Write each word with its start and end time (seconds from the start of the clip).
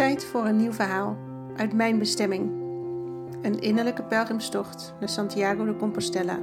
Tijd 0.00 0.24
voor 0.24 0.44
een 0.46 0.56
nieuw 0.56 0.72
verhaal 0.72 1.16
uit 1.56 1.72
mijn 1.72 1.98
bestemming. 1.98 2.50
Een 3.42 3.60
innerlijke 3.60 4.02
pelgrimstocht 4.02 4.94
naar 5.00 5.08
Santiago 5.08 5.64
de 5.64 5.76
Compostela. 5.76 6.38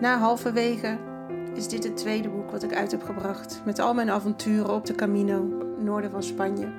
Na 0.00 0.18
halverwege 0.18 0.98
is 1.54 1.68
dit 1.68 1.84
het 1.84 1.96
tweede 1.96 2.28
boek 2.28 2.50
wat 2.50 2.62
ik 2.62 2.74
uit 2.74 2.90
heb 2.90 3.02
gebracht 3.02 3.62
met 3.64 3.78
al 3.78 3.94
mijn 3.94 4.10
avonturen 4.10 4.74
op 4.74 4.86
de 4.86 4.94
Camino, 4.94 5.42
noorden 5.78 6.10
van 6.10 6.22
Spanje. 6.22 6.72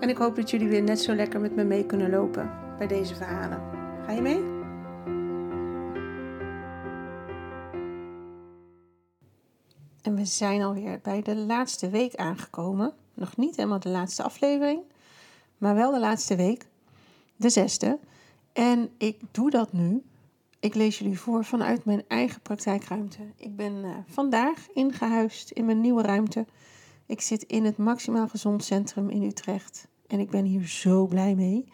En 0.00 0.08
ik 0.08 0.16
hoop 0.16 0.36
dat 0.36 0.50
jullie 0.50 0.68
weer 0.68 0.82
net 0.82 1.00
zo 1.00 1.14
lekker 1.14 1.40
met 1.40 1.54
me 1.54 1.64
mee 1.64 1.86
kunnen 1.86 2.10
lopen 2.10 2.50
bij 2.78 2.86
deze 2.86 3.14
verhalen. 3.14 3.60
Ga 4.06 4.12
je 4.12 4.22
mee? 4.22 4.42
En 10.02 10.14
we 10.14 10.24
zijn 10.24 10.62
alweer 10.62 10.98
bij 11.02 11.22
de 11.22 11.36
laatste 11.36 11.90
week 11.90 12.14
aangekomen. 12.14 12.94
Nog 13.16 13.36
niet 13.36 13.56
helemaal 13.56 13.80
de 13.80 13.88
laatste 13.88 14.22
aflevering, 14.22 14.80
maar 15.58 15.74
wel 15.74 15.90
de 15.90 15.98
laatste 15.98 16.36
week, 16.36 16.66
de 17.36 17.48
zesde. 17.48 17.98
En 18.52 18.90
ik 18.98 19.20
doe 19.30 19.50
dat 19.50 19.72
nu. 19.72 20.02
Ik 20.60 20.74
lees 20.74 20.98
jullie 20.98 21.18
voor 21.18 21.44
vanuit 21.44 21.84
mijn 21.84 22.04
eigen 22.08 22.40
praktijkruimte. 22.40 23.18
Ik 23.36 23.56
ben 23.56 23.72
uh, 23.72 23.96
vandaag 24.06 24.66
ingehuisd 24.74 25.50
in 25.50 25.64
mijn 25.64 25.80
nieuwe 25.80 26.02
ruimte. 26.02 26.46
Ik 27.06 27.20
zit 27.20 27.42
in 27.42 27.64
het 27.64 27.76
Maximaal 27.76 28.28
Gezond 28.28 28.64
Centrum 28.64 29.10
in 29.10 29.22
Utrecht. 29.22 29.88
En 30.06 30.20
ik 30.20 30.30
ben 30.30 30.44
hier 30.44 30.68
zo 30.68 31.06
blij 31.06 31.34
mee. 31.34 31.64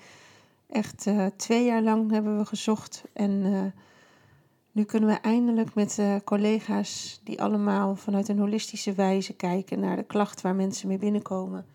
Echt 0.66 1.06
uh, 1.06 1.26
twee 1.36 1.64
jaar 1.64 1.82
lang 1.82 2.10
hebben 2.10 2.38
we 2.38 2.44
gezocht 2.44 3.02
en 3.12 3.30
uh, 3.30 3.64
nu 4.72 4.84
kunnen 4.84 5.08
we 5.08 5.14
eindelijk 5.14 5.74
met 5.74 5.98
uh, 5.98 6.16
collega's 6.24 7.20
die 7.24 7.42
allemaal 7.42 7.96
vanuit 7.96 8.28
een 8.28 8.38
holistische 8.38 8.92
wijze 8.92 9.34
kijken 9.34 9.80
naar 9.80 9.96
de 9.96 10.02
klacht 10.02 10.40
waar 10.40 10.54
mensen 10.54 10.88
mee 10.88 10.98
binnenkomen. 10.98 11.66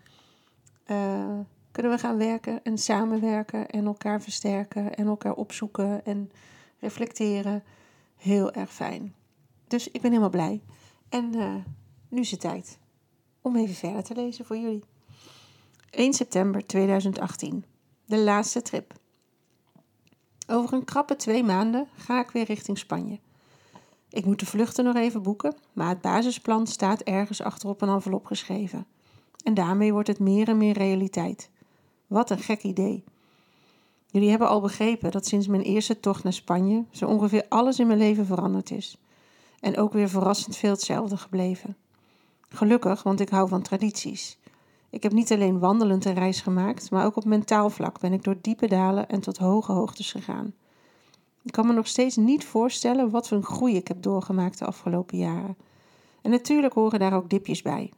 Uh, 0.86 1.38
kunnen 1.72 1.92
we 1.92 1.98
gaan 1.98 2.16
werken 2.16 2.64
en 2.64 2.78
samenwerken 2.78 3.68
en 3.68 3.86
elkaar 3.86 4.22
versterken 4.22 4.94
en 4.94 5.06
elkaar 5.06 5.34
opzoeken 5.34 6.04
en 6.04 6.30
reflecteren. 6.78 7.62
Heel 8.16 8.52
erg 8.52 8.72
fijn. 8.72 9.14
Dus 9.66 9.90
ik 9.90 10.00
ben 10.00 10.10
helemaal 10.10 10.30
blij. 10.30 10.62
En 11.08 11.36
uh, 11.36 11.54
nu 12.08 12.20
is 12.20 12.30
het 12.30 12.40
tijd 12.40 12.78
om 13.42 13.56
even 13.56 13.74
verder 13.74 14.02
te 14.02 14.14
lezen 14.14 14.44
voor 14.44 14.56
jullie. 14.56 14.84
1 15.90 16.12
september 16.12 16.66
2018. 16.66 17.64
De 18.04 18.18
laatste 18.18 18.62
trip. 18.62 18.94
Over 20.50 20.72
een 20.72 20.84
krappe 20.84 21.16
twee 21.16 21.44
maanden 21.44 21.88
ga 21.96 22.20
ik 22.20 22.30
weer 22.30 22.44
richting 22.44 22.78
Spanje. 22.78 23.18
Ik 24.10 24.24
moet 24.24 24.40
de 24.40 24.46
vluchten 24.46 24.84
nog 24.84 24.96
even 24.96 25.22
boeken, 25.22 25.54
maar 25.72 25.88
het 25.88 26.00
basisplan 26.00 26.66
staat 26.66 27.00
ergens 27.00 27.42
achterop 27.42 27.82
een 27.82 27.88
envelop 27.88 28.26
geschreven. 28.26 28.86
En 29.44 29.54
daarmee 29.54 29.92
wordt 29.92 30.08
het 30.08 30.18
meer 30.18 30.48
en 30.48 30.58
meer 30.58 30.78
realiteit. 30.78 31.50
Wat 32.06 32.30
een 32.30 32.38
gek 32.38 32.62
idee. 32.62 33.04
Jullie 34.10 34.30
hebben 34.30 34.48
al 34.48 34.60
begrepen 34.60 35.10
dat 35.10 35.26
sinds 35.26 35.46
mijn 35.46 35.62
eerste 35.62 36.00
tocht 36.00 36.24
naar 36.24 36.32
Spanje 36.32 36.84
zo 36.90 37.06
ongeveer 37.06 37.46
alles 37.48 37.78
in 37.78 37.86
mijn 37.86 37.98
leven 37.98 38.26
veranderd 38.26 38.70
is. 38.70 38.96
En 39.60 39.76
ook 39.76 39.92
weer 39.92 40.08
verrassend 40.08 40.56
veel 40.56 40.70
hetzelfde 40.70 41.16
gebleven. 41.16 41.76
Gelukkig, 42.48 43.02
want 43.02 43.20
ik 43.20 43.28
hou 43.28 43.48
van 43.48 43.62
tradities. 43.62 44.38
Ik 44.90 45.02
heb 45.02 45.12
niet 45.12 45.32
alleen 45.32 45.58
wandelend 45.58 46.04
een 46.04 46.14
reis 46.14 46.40
gemaakt, 46.40 46.90
maar 46.90 47.04
ook 47.04 47.16
op 47.16 47.24
mentaal 47.24 47.70
vlak 47.70 48.00
ben 48.00 48.12
ik 48.12 48.24
door 48.24 48.36
diepe 48.40 48.66
dalen 48.66 49.08
en 49.08 49.20
tot 49.20 49.36
hoge 49.38 49.72
hoogtes 49.72 50.10
gegaan. 50.10 50.54
Ik 51.42 51.52
kan 51.52 51.66
me 51.66 51.72
nog 51.72 51.86
steeds 51.86 52.16
niet 52.16 52.44
voorstellen 52.44 53.10
wat 53.10 53.28
voor 53.28 53.36
een 53.36 53.44
groei 53.44 53.76
ik 53.76 53.88
heb 53.88 54.02
doorgemaakt 54.02 54.58
de 54.58 54.64
afgelopen 54.64 55.18
jaren. 55.18 55.56
En 56.22 56.30
natuurlijk 56.30 56.74
horen 56.74 56.98
daar 56.98 57.14
ook 57.14 57.30
dipjes 57.30 57.62
bij. 57.62 57.92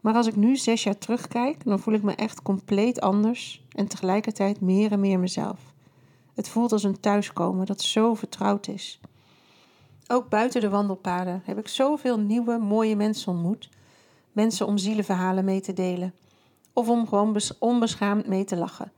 Maar 0.00 0.14
als 0.14 0.26
ik 0.26 0.36
nu 0.36 0.56
zes 0.56 0.82
jaar 0.82 0.98
terugkijk, 0.98 1.64
dan 1.64 1.78
voel 1.78 1.94
ik 1.94 2.02
me 2.02 2.14
echt 2.14 2.42
compleet 2.42 3.00
anders 3.00 3.64
en 3.72 3.88
tegelijkertijd 3.88 4.60
meer 4.60 4.92
en 4.92 5.00
meer 5.00 5.18
mezelf. 5.18 5.60
Het 6.34 6.48
voelt 6.48 6.72
als 6.72 6.82
een 6.82 7.00
thuiskomen 7.00 7.66
dat 7.66 7.82
zo 7.82 8.14
vertrouwd 8.14 8.66
is. 8.66 9.00
Ook 10.06 10.28
buiten 10.28 10.60
de 10.60 10.68
wandelpaden 10.68 11.42
heb 11.44 11.58
ik 11.58 11.68
zoveel 11.68 12.18
nieuwe, 12.18 12.58
mooie 12.58 12.96
mensen 12.96 13.32
ontmoet 13.32 13.68
mensen 14.32 14.66
om 14.66 14.78
zielenverhalen 14.78 15.44
mee 15.44 15.60
te 15.60 15.72
delen. 15.72 16.14
Of 16.72 16.88
om 16.88 17.08
gewoon 17.08 17.40
onbeschaamd 17.58 18.26
mee 18.26 18.44
te 18.44 18.56
lachen. 18.56 18.92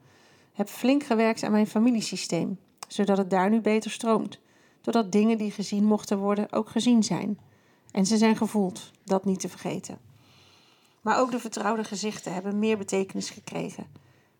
Heb 0.52 0.68
flink 0.68 1.02
gewerkt 1.02 1.42
aan 1.42 1.52
mijn 1.52 1.66
familiesysteem, 1.66 2.58
zodat 2.88 3.18
het 3.18 3.30
daar 3.30 3.50
nu 3.50 3.60
beter 3.60 3.90
stroomt. 3.90 4.40
Doordat 4.80 5.12
dingen 5.12 5.38
die 5.38 5.50
gezien 5.50 5.84
mochten 5.84 6.18
worden 6.18 6.52
ook 6.52 6.68
gezien 6.68 7.02
zijn. 7.02 7.38
En 7.90 8.06
ze 8.06 8.16
zijn 8.16 8.36
gevoeld, 8.36 8.90
dat 9.04 9.24
niet 9.24 9.40
te 9.40 9.48
vergeten. 9.48 9.98
Maar 11.00 11.18
ook 11.18 11.30
de 11.30 11.38
vertrouwde 11.38 11.84
gezichten 11.84 12.32
hebben 12.34 12.58
meer 12.58 12.78
betekenis 12.78 13.30
gekregen. 13.30 13.86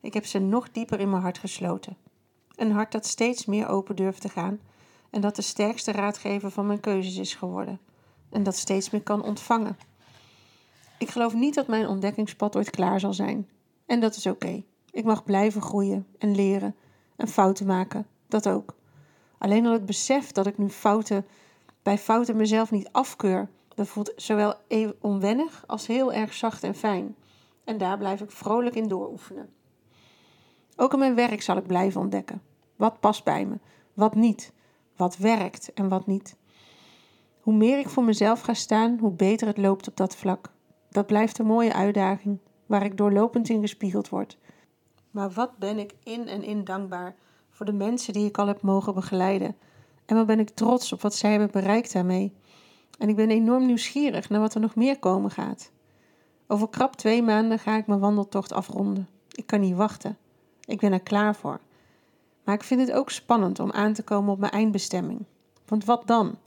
Ik 0.00 0.14
heb 0.14 0.26
ze 0.26 0.38
nog 0.38 0.70
dieper 0.70 1.00
in 1.00 1.10
mijn 1.10 1.22
hart 1.22 1.38
gesloten. 1.38 1.96
Een 2.56 2.72
hart 2.72 2.92
dat 2.92 3.06
steeds 3.06 3.46
meer 3.46 3.68
open 3.68 3.96
durft 3.96 4.20
te 4.20 4.28
gaan 4.28 4.60
en 5.10 5.20
dat 5.20 5.36
de 5.36 5.42
sterkste 5.42 5.92
raadgever 5.92 6.50
van 6.50 6.66
mijn 6.66 6.80
keuzes 6.80 7.16
is 7.16 7.34
geworden. 7.34 7.80
En 8.30 8.42
dat 8.42 8.56
steeds 8.56 8.90
meer 8.90 9.02
kan 9.02 9.22
ontvangen 9.22 9.76
ik 10.98 11.10
geloof 11.10 11.34
niet 11.34 11.54
dat 11.54 11.66
mijn 11.66 11.88
ontdekkingspad 11.88 12.56
ooit 12.56 12.70
klaar 12.70 13.00
zal 13.00 13.12
zijn. 13.12 13.48
En 13.86 14.00
dat 14.00 14.16
is 14.16 14.26
oké. 14.26 14.62
Ik 14.90 15.04
mag 15.04 15.24
blijven 15.24 15.62
groeien 15.62 16.06
en 16.18 16.34
leren 16.34 16.74
en 17.16 17.28
fouten 17.28 17.66
maken, 17.66 18.06
dat 18.28 18.48
ook. 18.48 18.74
Alleen 19.38 19.66
al 19.66 19.72
het 19.72 19.86
besef 19.86 20.32
dat 20.32 20.46
ik 20.46 20.58
nu 20.58 20.68
fouten 20.68 21.26
bij 21.82 21.98
fouten 21.98 22.36
mezelf 22.36 22.70
niet 22.70 22.88
afkeur, 22.92 23.48
dat 23.74 23.88
voelt 23.88 24.12
zowel 24.16 24.54
even 24.68 24.96
onwennig 25.00 25.64
als 25.66 25.86
heel 25.86 26.12
erg 26.12 26.34
zacht 26.34 26.62
en 26.62 26.74
fijn. 26.74 27.16
En 27.64 27.78
daar 27.78 27.98
blijf 27.98 28.20
ik 28.20 28.30
vrolijk 28.30 28.74
in 28.74 28.88
dooroefenen. 28.88 29.48
Ook 30.76 30.92
in 30.92 30.98
mijn 30.98 31.14
werk 31.14 31.42
zal 31.42 31.56
ik 31.56 31.66
blijven 31.66 32.00
ontdekken. 32.00 32.42
Wat 32.76 33.00
past 33.00 33.24
bij 33.24 33.46
me, 33.46 33.58
wat 33.92 34.14
niet, 34.14 34.52
wat 34.96 35.16
werkt 35.16 35.72
en 35.72 35.88
wat 35.88 36.06
niet. 36.06 36.36
Hoe 37.40 37.54
meer 37.54 37.78
ik 37.78 37.88
voor 37.88 38.04
mezelf 38.04 38.40
ga 38.40 38.54
staan, 38.54 38.98
hoe 39.00 39.12
beter 39.12 39.46
het 39.46 39.58
loopt 39.58 39.88
op 39.88 39.96
dat 39.96 40.16
vlak. 40.16 40.52
Dat 40.94 41.06
blijft 41.06 41.38
een 41.38 41.46
mooie 41.46 41.72
uitdaging, 41.72 42.38
waar 42.66 42.84
ik 42.84 42.96
doorlopend 42.96 43.48
in 43.48 43.60
gespiegeld 43.60 44.08
word. 44.08 44.38
Maar 45.10 45.30
wat 45.30 45.58
ben 45.58 45.78
ik 45.78 45.94
in 46.02 46.28
en 46.28 46.42
in 46.42 46.64
dankbaar 46.64 47.14
voor 47.50 47.66
de 47.66 47.72
mensen 47.72 48.12
die 48.12 48.26
ik 48.26 48.38
al 48.38 48.46
heb 48.46 48.62
mogen 48.62 48.94
begeleiden. 48.94 49.56
En 50.06 50.16
wat 50.16 50.26
ben 50.26 50.38
ik 50.38 50.50
trots 50.50 50.92
op 50.92 51.00
wat 51.00 51.14
zij 51.14 51.30
hebben 51.30 51.50
bereikt 51.50 51.92
daarmee. 51.92 52.32
En 52.98 53.08
ik 53.08 53.16
ben 53.16 53.30
enorm 53.30 53.66
nieuwsgierig 53.66 54.28
naar 54.28 54.40
wat 54.40 54.54
er 54.54 54.60
nog 54.60 54.74
meer 54.74 54.98
komen 54.98 55.30
gaat. 55.30 55.70
Over 56.46 56.68
krap 56.68 56.94
twee 56.94 57.22
maanden 57.22 57.58
ga 57.58 57.76
ik 57.76 57.86
mijn 57.86 58.00
wandeltocht 58.00 58.52
afronden. 58.52 59.08
Ik 59.30 59.46
kan 59.46 59.60
niet 59.60 59.76
wachten. 59.76 60.18
Ik 60.64 60.80
ben 60.80 60.92
er 60.92 61.00
klaar 61.00 61.34
voor. 61.34 61.60
Maar 62.44 62.54
ik 62.54 62.62
vind 62.62 62.80
het 62.80 62.92
ook 62.92 63.10
spannend 63.10 63.60
om 63.60 63.70
aan 63.70 63.92
te 63.92 64.02
komen 64.02 64.32
op 64.32 64.38
mijn 64.38 64.52
eindbestemming. 64.52 65.24
Want 65.66 65.84
wat 65.84 66.06
dan? 66.06 66.38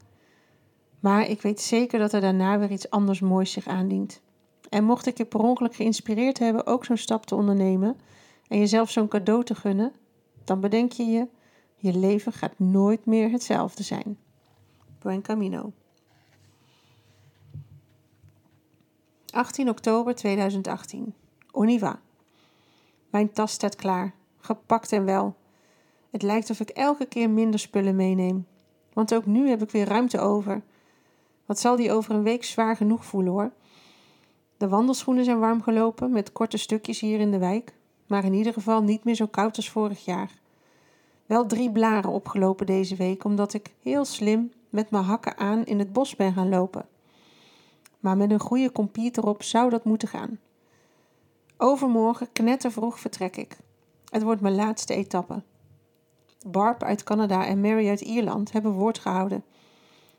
Maar 0.99 1.29
ik 1.29 1.41
weet 1.41 1.61
zeker 1.61 1.99
dat 1.99 2.13
er 2.13 2.21
daarna 2.21 2.59
weer 2.59 2.71
iets 2.71 2.89
anders 2.89 3.19
moois 3.19 3.51
zich 3.51 3.67
aandient. 3.67 4.25
En 4.69 4.83
mocht 4.83 5.05
ik 5.05 5.17
je 5.17 5.25
per 5.25 5.39
ongeluk 5.39 5.75
geïnspireerd 5.75 6.39
hebben 6.39 6.65
ook 6.65 6.85
zo'n 6.85 6.97
stap 6.97 7.25
te 7.25 7.35
ondernemen 7.35 7.97
en 8.47 8.59
jezelf 8.59 8.89
zo'n 8.89 9.07
cadeau 9.07 9.43
te 9.43 9.55
gunnen, 9.55 9.93
dan 10.43 10.59
bedenk 10.59 10.91
je 10.91 11.03
je, 11.03 11.27
je 11.75 11.97
leven 11.97 12.33
gaat 12.33 12.59
nooit 12.59 13.05
meer 13.05 13.29
hetzelfde 13.29 13.83
zijn. 13.83 14.17
Buen 14.99 15.21
Camino. 15.21 15.71
18 19.31 19.69
oktober 19.69 20.15
2018. 20.15 21.13
Oniva. 21.51 21.99
Mijn 23.09 23.31
tas 23.31 23.51
staat 23.51 23.75
klaar, 23.75 24.13
gepakt 24.37 24.91
en 24.91 25.05
wel. 25.05 25.35
Het 26.09 26.21
lijkt 26.21 26.49
of 26.49 26.59
ik 26.59 26.69
elke 26.69 27.05
keer 27.05 27.29
minder 27.29 27.59
spullen 27.59 27.95
meeneem. 27.95 28.47
Want 28.93 29.13
ook 29.13 29.25
nu 29.25 29.49
heb 29.49 29.61
ik 29.61 29.71
weer 29.71 29.87
ruimte 29.87 30.19
over. 30.19 30.61
Wat 31.45 31.59
zal 31.59 31.75
die 31.75 31.91
over 31.91 32.15
een 32.15 32.23
week 32.23 32.43
zwaar 32.43 32.75
genoeg 32.75 33.05
voelen 33.05 33.31
hoor. 33.31 33.51
De 34.57 34.67
wandelschoenen 34.67 35.23
zijn 35.23 35.39
warm 35.39 35.61
gelopen 35.61 36.11
met 36.11 36.31
korte 36.31 36.57
stukjes 36.57 36.99
hier 36.99 37.19
in 37.19 37.31
de 37.31 37.37
wijk, 37.37 37.73
maar 38.07 38.23
in 38.23 38.33
ieder 38.33 38.53
geval 38.53 38.81
niet 38.81 39.03
meer 39.03 39.15
zo 39.15 39.27
koud 39.27 39.55
als 39.55 39.69
vorig 39.69 40.05
jaar. 40.05 40.31
Wel 41.25 41.45
drie 41.45 41.71
blaren 41.71 42.09
opgelopen 42.09 42.65
deze 42.65 42.95
week, 42.95 43.23
omdat 43.23 43.53
ik 43.53 43.73
heel 43.81 44.05
slim 44.05 44.51
met 44.69 44.89
mijn 44.89 45.03
hakken 45.03 45.37
aan 45.37 45.65
in 45.65 45.79
het 45.79 45.93
bos 45.93 46.15
ben 46.15 46.33
gaan 46.33 46.49
lopen. 46.49 46.85
Maar 47.99 48.17
met 48.17 48.31
een 48.31 48.39
goede 48.39 48.69
kompiet 48.69 49.17
erop 49.17 49.43
zou 49.43 49.69
dat 49.69 49.83
moeten 49.83 50.07
gaan. 50.07 50.39
Overmorgen 51.57 52.31
knettervroeg 52.31 52.99
vertrek 52.99 53.37
ik. 53.37 53.57
Het 54.09 54.23
wordt 54.23 54.41
mijn 54.41 54.55
laatste 54.55 54.93
etappe. 54.93 55.41
Barb 56.47 56.83
uit 56.83 57.03
Canada 57.03 57.45
en 57.45 57.61
Mary 57.61 57.89
uit 57.89 58.01
Ierland 58.01 58.51
hebben 58.51 58.71
woord 58.71 58.99
gehouden. 58.99 59.43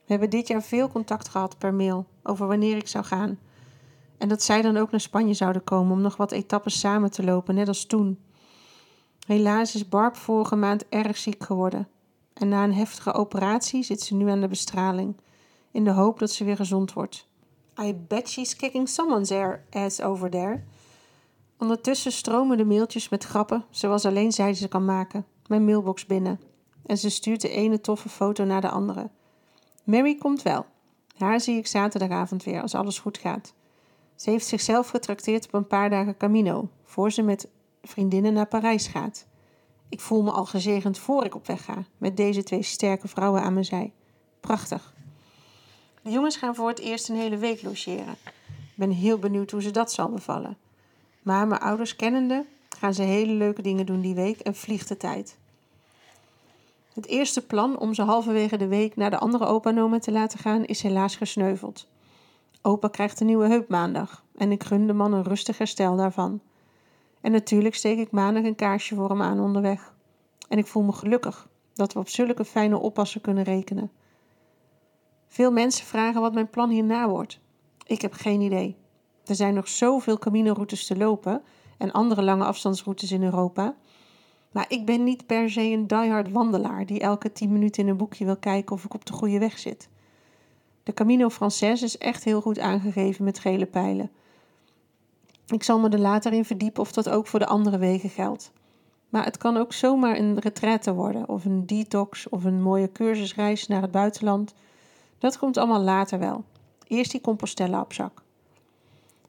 We 0.05 0.15
hebben 0.15 0.31
dit 0.31 0.49
jaar 0.49 0.63
veel 0.63 0.89
contact 0.89 1.29
gehad 1.29 1.59
per 1.59 1.75
mail 1.75 2.07
over 2.23 2.47
wanneer 2.47 2.77
ik 2.77 2.89
zou 2.89 3.05
gaan 3.05 3.39
en 4.19 4.29
dat 4.29 4.43
zij 4.43 4.63
dan 4.63 4.77
ook 4.77 4.91
naar 4.91 5.01
Spanje 5.01 5.35
zouden 5.35 5.65
komen 5.65 5.93
om 5.93 6.01
nog 6.01 6.17
wat 6.17 6.33
etappes 6.33 6.79
samen 6.79 7.11
te 7.11 7.25
lopen, 7.25 7.55
net 7.55 7.69
als 7.69 7.85
toen. 7.85 8.19
Helaas 9.27 9.75
is 9.75 9.89
Barb 9.89 10.17
vorige 10.17 10.57
maand 10.57 10.89
erg 10.89 11.17
ziek 11.17 11.45
geworden. 11.45 11.89
En 12.33 12.49
na 12.49 12.65
een 12.65 12.75
heftige 12.75 13.13
operatie 13.13 13.83
zit 13.83 14.01
ze 14.01 14.15
nu 14.15 14.29
aan 14.29 14.41
de 14.41 14.49
bestraling, 14.49 15.17
in 15.71 15.85
de 15.85 15.91
hoop 15.91 16.19
dat 16.19 16.31
ze 16.31 16.45
weer 16.45 16.57
gezond 16.57 16.93
wordt. 16.93 17.27
I 17.81 17.95
bet 17.95 18.29
she's 18.29 18.57
kicking 18.57 18.89
someone's 18.89 19.33
ass 19.71 20.01
over 20.01 20.31
there. 20.31 20.63
Ondertussen 21.59 22.13
stromen 22.13 22.57
de 22.57 22.65
mailtjes 22.65 23.09
met 23.09 23.25
grappen, 23.25 23.65
zoals 23.71 24.05
alleen 24.05 24.33
zij 24.33 24.55
ze 24.55 24.69
kan 24.69 24.85
maken, 24.85 25.27
mijn 25.47 25.65
mailbox 25.65 26.07
binnen. 26.07 26.41
En 26.87 26.99
ze 26.99 27.11
stuurt 27.11 27.41
de 27.41 27.49
ene 27.49 27.81
toffe 27.81 28.09
foto 28.09 28.45
naar 28.45 28.61
de 28.61 28.69
andere. 28.69 29.11
Mary 29.85 30.15
komt 30.15 30.43
wel. 30.43 30.67
Haar 31.17 31.41
zie 31.41 31.57
ik 31.57 31.67
zaterdagavond 31.67 32.45
weer, 32.45 32.63
als 32.63 32.75
alles 32.75 32.99
goed 32.99 33.19
gaat. 33.19 33.55
Ze 34.19 34.31
heeft 34.31 34.47
zichzelf 34.47 34.89
getrakteerd 34.89 35.47
op 35.47 35.55
een 35.55 35.67
paar 35.67 35.91
dagen 35.91 36.17
Camino, 36.17 36.69
voor 36.85 37.11
ze 37.11 37.23
met 37.23 37.49
vriendinnen 37.83 38.33
naar 38.33 38.47
Parijs 38.47 38.87
gaat. 38.87 39.27
Ik 39.89 40.01
voel 40.01 40.23
me 40.23 40.31
al 40.31 40.45
gezegend 40.45 40.99
voor 40.99 41.25
ik 41.25 41.35
op 41.35 41.47
weg 41.47 41.65
ga, 41.65 41.85
met 41.99 42.17
deze 42.17 42.43
twee 42.43 42.63
sterke 42.63 43.09
vrouwen 43.09 43.43
aan 43.43 43.53
mijn 43.53 43.65
zij. 43.65 43.93
Prachtig. 44.41 44.95
De 46.03 46.11
jongens 46.11 46.37
gaan 46.37 46.55
voor 46.55 46.69
het 46.69 46.79
eerst 46.79 47.09
een 47.09 47.17
hele 47.17 47.37
week 47.37 47.63
logeren. 47.63 48.17
Ik 48.47 48.75
ben 48.75 48.91
heel 48.91 49.19
benieuwd 49.19 49.51
hoe 49.51 49.63
ze 49.63 49.71
dat 49.71 49.93
zal 49.93 50.09
bevallen. 50.09 50.57
Maar 51.23 51.47
mijn 51.47 51.61
ouders 51.61 51.97
kennende 51.97 52.45
gaan 52.79 52.95
ze 52.95 53.03
hele 53.03 53.33
leuke 53.33 53.63
dingen 53.63 53.87
doen 53.87 54.01
die 54.01 54.15
week 54.15 54.41
en 54.41 54.55
vliegt 54.55 54.89
de 54.89 54.97
tijd. 54.97 55.37
Het 56.95 57.07
eerste 57.07 57.47
plan 57.47 57.79
om 57.79 57.95
ze 57.95 58.03
halverwege 58.03 58.57
de 58.57 58.67
week 58.67 58.97
naar 58.97 59.11
de 59.11 59.19
andere 59.19 59.47
opa 59.47 59.99
te 59.99 60.13
laten 60.13 60.39
gaan 60.39 60.65
is 60.65 60.83
helaas 60.83 61.17
gesneuveld. 61.17 61.87
Opa 62.63 62.89
krijgt 62.89 63.21
een 63.21 63.27
nieuwe 63.27 63.49
heup 63.49 63.69
maandag 63.69 64.25
en 64.37 64.53
ik 64.53 64.65
gun 64.65 64.87
de 64.87 64.93
man 64.93 65.13
een 65.13 65.23
rustig 65.23 65.59
herstel 65.59 65.97
daarvan. 65.97 66.41
En 67.21 67.33
natuurlijk 67.33 67.75
steek 67.75 67.99
ik 67.99 68.11
maandag 68.11 68.45
een 68.45 68.55
kaarsje 68.55 68.95
voor 68.95 69.09
hem 69.09 69.23
aan 69.23 69.41
onderweg. 69.41 69.95
En 70.49 70.59
ik 70.59 70.67
voel 70.67 70.83
me 70.83 70.93
gelukkig 70.93 71.49
dat 71.75 71.93
we 71.93 71.99
op 71.99 72.09
zulke 72.09 72.45
fijne 72.45 72.79
oppassen 72.79 73.21
kunnen 73.21 73.45
rekenen. 73.45 73.91
Veel 75.27 75.53
mensen 75.53 75.87
vragen 75.87 76.21
wat 76.21 76.35
mijn 76.35 76.51
plan 76.51 76.71
hierna 76.71 77.09
wordt. 77.09 77.41
Ik 77.87 78.01
heb 78.01 78.13
geen 78.13 78.41
idee. 78.41 78.77
Er 79.25 79.35
zijn 79.35 79.55
nog 79.55 79.69
zoveel 79.69 80.19
Camino-routes 80.19 80.87
te 80.87 80.97
lopen 80.97 81.43
en 81.79 81.93
andere 81.93 82.23
lange 82.23 82.45
afstandsroutes 82.45 83.13
in 83.13 83.23
Europa. 83.23 83.75
Maar 84.53 84.67
ik 84.69 84.87
ben 84.87 85.05
niet 85.05 85.27
per 85.27 85.51
se 85.51 85.63
een 85.63 85.87
diehard 85.87 86.31
wandelaar 86.31 86.87
die 86.87 87.01
elke 87.01 87.33
10 87.33 87.53
minuten 87.53 87.83
in 87.83 87.89
een 87.89 87.97
boekje 87.97 88.25
wil 88.25 88.37
kijken 88.37 88.75
of 88.75 88.85
ik 88.85 88.95
op 88.95 89.05
de 89.07 89.13
goede 89.13 89.39
weg 89.39 89.59
zit. 89.59 89.89
De 90.89 90.95
Camino 90.95 91.29
Frances 91.29 91.83
is 91.83 91.99
echt 91.99 92.25
heel 92.25 92.41
goed 92.41 92.59
aangegeven 92.59 93.25
met 93.25 93.39
gele 93.39 93.67
pijlen. 93.67 94.11
Ik 95.47 95.63
zal 95.63 95.79
me 95.79 95.89
er 95.89 95.99
later 95.99 96.33
in 96.33 96.45
verdiepen 96.45 96.83
of 96.83 96.93
dat 96.93 97.09
ook 97.09 97.27
voor 97.27 97.39
de 97.39 97.47
andere 97.47 97.79
wegen 97.79 98.11
geldt. 98.11 98.53
Maar 99.09 99.25
het 99.25 99.37
kan 99.37 99.57
ook 99.57 99.73
zomaar 99.73 100.19
een 100.19 100.39
retraite 100.39 100.95
worden, 100.95 101.29
of 101.29 101.45
een 101.45 101.67
detox, 101.67 102.29
of 102.29 102.45
een 102.45 102.63
mooie 102.63 102.93
cursusreis 102.93 103.67
naar 103.67 103.83
het 103.83 103.91
buitenland. 103.91 104.55
Dat 105.19 105.39
komt 105.39 105.57
allemaal 105.57 105.81
later 105.81 106.19
wel. 106.19 106.45
Eerst 106.87 107.11
die 107.11 107.21
Compostela 107.21 107.81
op 107.81 107.93
zak. 107.93 108.23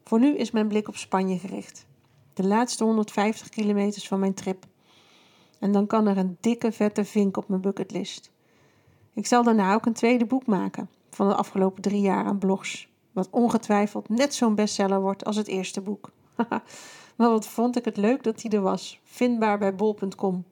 Voor 0.03 0.19
nu 0.19 0.37
is 0.37 0.51
mijn 0.51 0.67
blik 0.67 0.87
op 0.87 0.95
Spanje 0.95 1.37
gericht. 1.37 1.85
De 2.33 2.47
laatste 2.47 2.83
150 2.83 3.49
kilometers 3.49 4.07
van 4.07 4.19
mijn 4.19 4.33
trip. 4.33 4.65
En 5.59 5.71
dan 5.71 5.87
kan 5.87 6.07
er 6.07 6.17
een 6.17 6.37
dikke 6.39 6.71
vette 6.71 7.05
vink 7.05 7.37
op 7.37 7.47
mijn 7.47 7.61
bucketlist. 7.61 8.31
Ik 9.13 9.25
zal 9.25 9.43
daarna 9.43 9.73
ook 9.73 9.85
een 9.85 9.93
tweede 9.93 10.25
boek 10.25 10.45
maken 10.45 10.89
van 11.19 11.27
de 11.27 11.35
afgelopen 11.35 11.81
drie 11.81 12.01
jaar 12.01 12.25
aan 12.25 12.37
blogs. 12.37 12.89
Wat 13.11 13.27
ongetwijfeld 13.31 14.09
net 14.09 14.33
zo'n 14.33 14.55
bestseller 14.55 15.01
wordt 15.01 15.25
als 15.25 15.35
het 15.35 15.47
eerste 15.47 15.81
boek. 15.81 16.11
maar 17.17 17.29
wat 17.29 17.47
vond 17.47 17.77
ik 17.77 17.85
het 17.85 17.97
leuk 17.97 18.23
dat 18.23 18.41
die 18.41 18.51
er 18.51 18.61
was. 18.61 18.99
Vindbaar 19.03 19.57
bij 19.57 19.75
bol.com. 19.75 20.43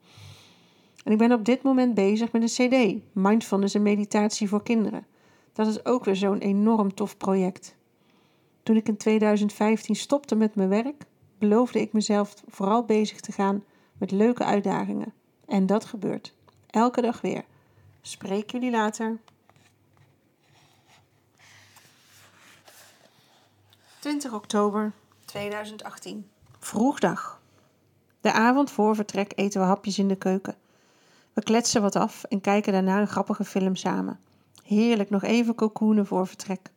En 1.04 1.12
ik 1.12 1.18
ben 1.18 1.32
op 1.32 1.44
dit 1.44 1.62
moment 1.62 1.94
bezig 1.94 2.32
met 2.32 2.42
een 2.42 2.68
CD, 2.68 3.02
Mindfulness 3.12 3.74
en 3.74 3.82
Meditatie 3.82 4.48
voor 4.48 4.62
Kinderen. 4.62 5.06
Dat 5.52 5.66
is 5.66 5.84
ook 5.84 6.04
weer 6.04 6.16
zo'n 6.16 6.38
enorm 6.38 6.94
tof 6.94 7.16
project. 7.16 7.76
Toen 8.62 8.76
ik 8.76 8.88
in 8.88 8.96
2015 8.96 9.96
stopte 9.96 10.34
met 10.34 10.54
mijn 10.54 10.68
werk, 10.68 11.04
beloofde 11.38 11.80
ik 11.80 11.92
mezelf 11.92 12.34
vooral 12.48 12.84
bezig 12.84 13.20
te 13.20 13.32
gaan 13.32 13.64
met 13.98 14.10
leuke 14.10 14.44
uitdagingen. 14.44 15.12
En 15.46 15.66
dat 15.66 15.84
gebeurt. 15.84 16.34
Elke 16.66 17.00
dag 17.00 17.20
weer. 17.20 17.44
Spreek 18.00 18.50
jullie 18.50 18.70
later. 18.70 19.18
20 24.00 24.32
oktober 24.32 24.92
2018. 25.24 26.26
Vroegdag. 26.58 27.40
De 28.20 28.32
avond 28.32 28.70
voor 28.70 28.94
vertrek 28.94 29.32
eten 29.34 29.60
we 29.60 29.66
hapjes 29.66 29.98
in 29.98 30.08
de 30.08 30.16
keuken. 30.16 30.54
We 31.32 31.42
kletsen 31.42 31.82
wat 31.82 31.96
af 31.96 32.24
en 32.24 32.40
kijken 32.40 32.72
daarna 32.72 33.00
een 33.00 33.08
grappige 33.08 33.44
film 33.44 33.76
samen. 33.76 34.20
Heerlijk 34.64 35.10
nog 35.10 35.22
even 35.22 35.54
cocoonen 35.54 36.06
voor 36.06 36.26
vertrek. 36.26 36.70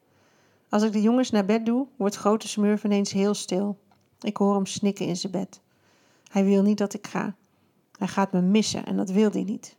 Als 0.69 0.83
ik 0.83 0.91
de 0.91 1.01
jongens 1.01 1.31
naar 1.31 1.45
bed 1.45 1.65
doe, 1.65 1.87
wordt 1.95 2.15
grote 2.15 2.47
smurf 2.47 2.83
ineens 2.83 3.11
heel 3.11 3.33
stil. 3.33 3.79
Ik 4.21 4.37
hoor 4.37 4.55
hem 4.55 4.65
snikken 4.65 5.05
in 5.05 5.17
zijn 5.17 5.31
bed. 5.31 5.61
Hij 6.31 6.43
wil 6.43 6.61
niet 6.61 6.77
dat 6.77 6.93
ik 6.93 7.07
ga. 7.07 7.35
Hij 7.97 8.07
gaat 8.07 8.31
me 8.31 8.41
missen 8.41 8.85
en 8.85 8.97
dat 8.97 9.09
wil 9.09 9.31
hij 9.31 9.43
niet. 9.43 9.75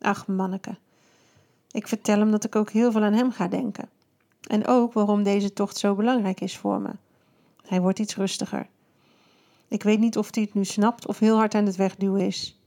Ach, 0.00 0.26
manneke. 0.26 0.76
Ik 1.70 1.88
vertel 1.88 2.18
hem 2.18 2.30
dat 2.30 2.44
ik 2.44 2.56
ook 2.56 2.70
heel 2.70 2.92
veel 2.92 3.02
aan 3.02 3.12
hem 3.12 3.32
ga 3.32 3.48
denken. 3.48 3.88
En 4.46 4.66
ook 4.66 4.92
waarom 4.92 5.22
deze 5.22 5.52
tocht 5.52 5.76
zo 5.76 5.94
belangrijk 5.94 6.40
is 6.40 6.56
voor 6.56 6.80
me. 6.80 6.90
Hij 7.66 7.80
wordt 7.80 7.98
iets 7.98 8.16
rustiger. 8.16 8.66
Ik 9.68 9.82
weet 9.82 9.98
niet 9.98 10.18
of 10.18 10.34
hij 10.34 10.42
het 10.42 10.54
nu 10.54 10.64
snapt 10.64 11.06
of 11.06 11.18
heel 11.18 11.36
hard 11.36 11.54
aan 11.54 11.66
het 11.66 11.76
wegduwen 11.76 12.20
is. 12.20 12.60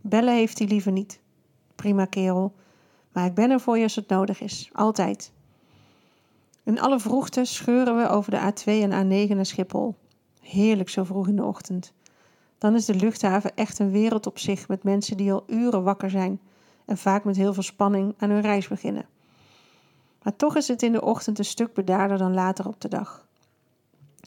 Bellen 0.00 0.34
heeft 0.34 0.58
hij 0.58 0.68
liever 0.68 0.92
niet. 0.92 1.20
Prima 1.74 2.04
kerel. 2.04 2.54
Maar 3.12 3.26
ik 3.26 3.34
ben 3.34 3.50
er 3.50 3.60
voor 3.60 3.76
je 3.76 3.82
als 3.82 3.94
het 3.94 4.08
nodig 4.08 4.40
is. 4.40 4.70
Altijd. 4.72 5.32
In 6.62 6.80
alle 6.80 7.00
vroegte 7.00 7.44
scheuren 7.44 7.96
we 7.96 8.08
over 8.08 8.30
de 8.30 8.52
A2 8.52 8.64
en 8.64 8.90
A9 8.90 9.34
naar 9.34 9.46
Schiphol. 9.46 9.94
Heerlijk 10.40 10.88
zo 10.88 11.04
vroeg 11.04 11.28
in 11.28 11.36
de 11.36 11.44
ochtend. 11.44 11.92
Dan 12.58 12.74
is 12.74 12.84
de 12.84 12.94
luchthaven 12.94 13.56
echt 13.56 13.78
een 13.78 13.90
wereld 13.90 14.26
op 14.26 14.38
zich 14.38 14.68
met 14.68 14.82
mensen 14.82 15.16
die 15.16 15.32
al 15.32 15.44
uren 15.46 15.82
wakker 15.82 16.10
zijn 16.10 16.40
en 16.84 16.98
vaak 16.98 17.24
met 17.24 17.36
heel 17.36 17.54
veel 17.54 17.62
spanning 17.62 18.14
aan 18.18 18.30
hun 18.30 18.40
reis 18.40 18.68
beginnen. 18.68 19.06
Maar 20.26 20.36
toch 20.36 20.56
is 20.56 20.68
het 20.68 20.82
in 20.82 20.92
de 20.92 21.02
ochtend 21.02 21.38
een 21.38 21.44
stuk 21.44 21.72
bedaarder 21.74 22.18
dan 22.18 22.34
later 22.34 22.66
op 22.66 22.80
de 22.80 22.88
dag. 22.88 23.26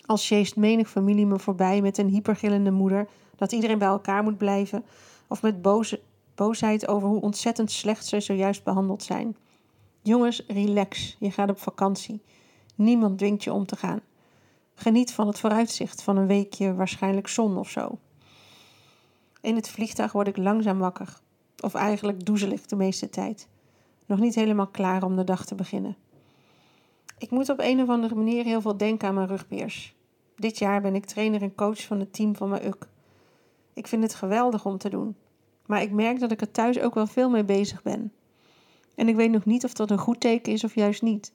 Als 0.05 0.25
sjeest 0.25 0.55
menig 0.55 0.89
familie 0.89 1.25
me 1.25 1.39
voorbij 1.39 1.81
met 1.81 1.97
een 1.97 2.07
hypergillende 2.07 2.71
moeder 2.71 3.07
dat 3.35 3.51
iedereen 3.51 3.77
bij 3.77 3.87
elkaar 3.87 4.23
moet 4.23 4.37
blijven, 4.37 4.85
of 5.27 5.41
met 5.41 5.61
boze, 5.61 6.01
boosheid 6.35 6.87
over 6.87 7.07
hoe 7.07 7.21
ontzettend 7.21 7.71
slecht 7.71 8.05
ze 8.05 8.19
zojuist 8.19 8.63
behandeld 8.63 9.03
zijn. 9.03 9.35
Jongens, 10.01 10.43
relax, 10.47 11.15
je 11.19 11.31
gaat 11.31 11.49
op 11.49 11.59
vakantie. 11.59 12.21
Niemand 12.75 13.17
dwingt 13.17 13.43
je 13.43 13.53
om 13.53 13.65
te 13.65 13.75
gaan. 13.75 14.01
Geniet 14.75 15.13
van 15.13 15.27
het 15.27 15.39
vooruitzicht 15.39 16.03
van 16.03 16.17
een 16.17 16.27
weekje 16.27 16.73
waarschijnlijk 16.73 17.27
zon 17.27 17.57
of 17.57 17.69
zo. 17.69 17.97
In 19.41 19.55
het 19.55 19.69
vliegtuig 19.69 20.11
word 20.11 20.27
ik 20.27 20.37
langzaam 20.37 20.79
wakker, 20.79 21.19
of 21.59 21.73
eigenlijk 21.73 22.25
doezelig 22.25 22.65
de 22.65 22.75
meeste 22.75 23.09
tijd 23.09 23.47
nog 24.09 24.19
niet 24.19 24.35
helemaal 24.35 24.67
klaar 24.67 25.03
om 25.03 25.15
de 25.15 25.23
dag 25.23 25.45
te 25.45 25.55
beginnen. 25.55 25.95
Ik 27.17 27.29
moet 27.29 27.49
op 27.49 27.59
een 27.59 27.81
of 27.81 27.89
andere 27.89 28.15
manier 28.15 28.43
heel 28.43 28.61
veel 28.61 28.77
denken 28.77 29.07
aan 29.07 29.13
mijn 29.13 29.27
rugbeers. 29.27 29.95
Dit 30.35 30.57
jaar 30.57 30.81
ben 30.81 30.95
ik 30.95 31.05
trainer 31.05 31.41
en 31.41 31.55
coach 31.55 31.81
van 31.85 31.99
het 31.99 32.13
team 32.13 32.35
van 32.35 32.49
mijn 32.49 32.65
UK. 32.65 32.87
Ik 33.73 33.87
vind 33.87 34.03
het 34.03 34.15
geweldig 34.15 34.65
om 34.65 34.77
te 34.77 34.89
doen, 34.89 35.15
maar 35.65 35.81
ik 35.81 35.91
merk 35.91 36.19
dat 36.19 36.31
ik 36.31 36.41
er 36.41 36.51
thuis 36.51 36.79
ook 36.79 36.93
wel 36.93 37.07
veel 37.07 37.29
mee 37.29 37.43
bezig 37.43 37.81
ben. 37.81 38.13
En 38.95 39.07
ik 39.07 39.15
weet 39.15 39.31
nog 39.31 39.45
niet 39.45 39.63
of 39.63 39.73
dat 39.73 39.91
een 39.91 39.97
goed 39.97 40.19
teken 40.19 40.53
is 40.53 40.63
of 40.63 40.75
juist 40.75 41.01
niet. 41.01 41.33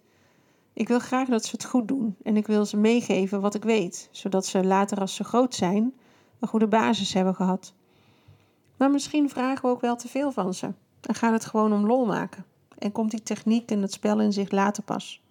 Ik 0.73 0.89
wil 0.89 0.99
graag 0.99 1.29
dat 1.29 1.45
ze 1.45 1.51
het 1.51 1.65
goed 1.65 1.89
doen 1.89 2.17
en 2.23 2.37
ik 2.37 2.47
wil 2.47 2.65
ze 2.65 2.77
meegeven 2.77 3.41
wat 3.41 3.55
ik 3.55 3.65
weet, 3.65 4.09
zodat 4.11 4.47
ze 4.47 4.65
later 4.65 4.99
als 4.99 5.15
ze 5.15 5.25
groot 5.25 5.55
zijn 5.55 5.95
een 6.39 6.49
goede 6.49 6.69
basis 6.69 7.13
hebben 7.15 7.35
gehad. 7.35 7.75
Maar 8.77 8.91
misschien 8.91 9.31
vragen 9.31 9.63
we 9.63 9.71
ook 9.71 9.81
wel 9.81 9.97
te 9.97 10.09
veel 10.09 10.33
van 10.33 10.55
ze 10.55 10.73
en 11.01 11.15
gaat 11.15 11.33
het 11.33 11.45
gewoon 11.45 11.73
om 11.73 11.87
lol 11.87 12.07
maken 12.07 12.45
en 12.85 12.93
komt 12.93 13.11
die 13.11 13.23
techniek 13.23 13.71
en 13.71 13.83
het 13.83 13.93
spel 13.93 14.21
in 14.21 14.33
zich 14.33 14.51
later 14.51 14.83
pas. 14.83 15.23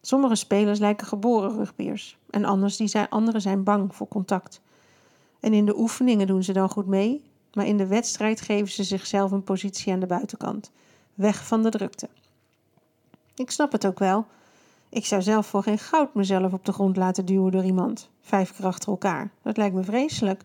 Sommige 0.00 0.34
spelers 0.34 0.78
lijken 0.78 1.06
geboren 1.06 1.56
rugbiers 1.56 2.18
en 2.30 2.44
anders 2.44 2.76
die 2.76 2.86
zijn, 2.86 3.08
anderen 3.08 3.40
zijn 3.40 3.64
bang 3.64 3.94
voor 3.94 4.08
contact. 4.08 4.60
En 5.40 5.52
in 5.52 5.64
de 5.64 5.78
oefeningen 5.78 6.26
doen 6.26 6.42
ze 6.42 6.52
dan 6.52 6.68
goed 6.68 6.86
mee, 6.86 7.22
maar 7.52 7.66
in 7.66 7.76
de 7.76 7.86
wedstrijd 7.86 8.40
geven 8.40 8.72
ze 8.72 8.84
zichzelf 8.84 9.30
een 9.30 9.44
positie 9.44 9.92
aan 9.92 10.00
de 10.00 10.06
buitenkant, 10.06 10.70
weg 11.14 11.46
van 11.46 11.62
de 11.62 11.70
drukte. 11.70 12.08
Ik 13.34 13.50
snap 13.50 13.72
het 13.72 13.86
ook 13.86 13.98
wel. 13.98 14.26
Ik 14.88 15.06
zou 15.06 15.22
zelf 15.22 15.46
voor 15.46 15.62
geen 15.62 15.78
goud 15.78 16.14
mezelf 16.14 16.52
op 16.52 16.64
de 16.64 16.72
grond 16.72 16.96
laten 16.96 17.24
duwen 17.24 17.52
door 17.52 17.64
iemand, 17.64 18.10
vijf 18.20 18.56
keer 18.56 18.66
achter 18.66 18.88
elkaar. 18.88 19.30
Dat 19.42 19.56
lijkt 19.56 19.74
me 19.74 19.82
vreselijk. 19.82 20.44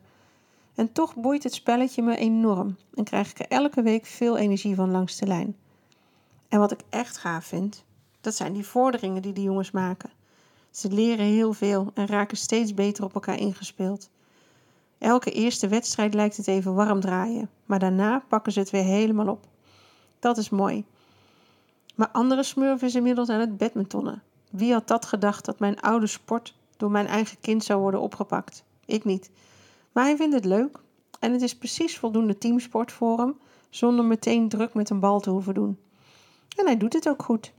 En 0.76 0.92
toch 0.92 1.16
boeit 1.16 1.44
het 1.44 1.54
spelletje 1.54 2.02
me 2.02 2.18
enorm 2.18 2.76
en 2.94 3.04
krijg 3.04 3.30
ik 3.30 3.40
er 3.40 3.48
elke 3.48 3.82
week 3.82 4.06
veel 4.06 4.38
energie 4.38 4.76
van 4.76 4.92
langs 4.92 5.18
de 5.18 5.28
lijn. 5.28 5.56
En 6.52 6.60
wat 6.60 6.72
ik 6.72 6.82
echt 6.90 7.18
gaaf 7.18 7.46
vind, 7.46 7.84
dat 8.22 8.36
zijn 8.36 8.54
die 8.54 8.66
vorderingen 8.66 9.22
die 9.22 9.34
de 9.34 9.42
jongens 9.42 9.72
maken. 9.72 10.10
Ze 10.72 10.90
leren 10.92 11.26
heel 11.26 11.54
veel 11.54 11.92
en 11.94 12.08
raken 12.08 12.38
steeds 12.38 12.74
beter 12.74 13.04
op 13.04 13.14
elkaar 13.14 13.38
ingespeeld. 13.38 14.10
Elke 14.98 15.32
eerste 15.32 15.68
wedstrijd 15.68 16.14
lijkt 16.14 16.38
het 16.38 16.48
even 16.48 16.74
warm 16.74 17.00
draaien, 17.00 17.50
maar 17.66 17.80
daarna 17.80 18.24
pakken 18.28 18.52
ze 18.52 18.60
het 18.60 18.70
weer 18.70 18.84
helemaal 18.84 19.28
op. 19.28 19.48
Dat 20.20 20.38
is 20.38 20.50
mooi. 20.50 20.86
Maar 21.96 22.10
andere 22.10 22.44
smurfen 22.44 22.88
is 22.88 22.96
inmiddels 22.96 23.30
aan 23.30 23.40
het 23.40 23.58
badmintonnen. 23.58 24.24
Wie 24.50 24.74
had 24.74 24.88
dat 24.88 25.06
gedacht 25.06 25.46
dat 25.46 25.60
mijn 25.60 25.82
oude 25.82 26.08
sport 26.08 26.56
door 26.78 26.92
mijn 26.92 27.08
eigen 27.08 27.38
kind 27.42 27.64
zou 27.64 27.82
worden 27.82 28.02
opgepakt? 28.02 28.64
ik 28.86 29.06
niet. 29.06 29.32
Maar 29.92 30.04
hij 30.04 30.16
vindt 30.16 30.36
het 30.36 30.46
leuk 30.46 30.80
en 31.20 31.32
het 31.32 31.42
is 31.42 31.58
precies 31.58 31.98
voldoende 31.98 32.38
teamsport 32.38 32.92
voor 32.92 33.20
hem, 33.20 33.38
zonder 33.70 34.06
meteen 34.06 34.50
druk 34.50 34.74
met 34.74 34.90
een 34.90 35.00
bal 35.00 35.20
te 35.20 35.30
hoeven 35.30 35.54
doen. 35.54 35.78
En 36.56 36.66
hij 36.66 36.78
doet 36.78 36.94
het 36.94 37.10
ook 37.10 37.24
goed. 37.24 37.54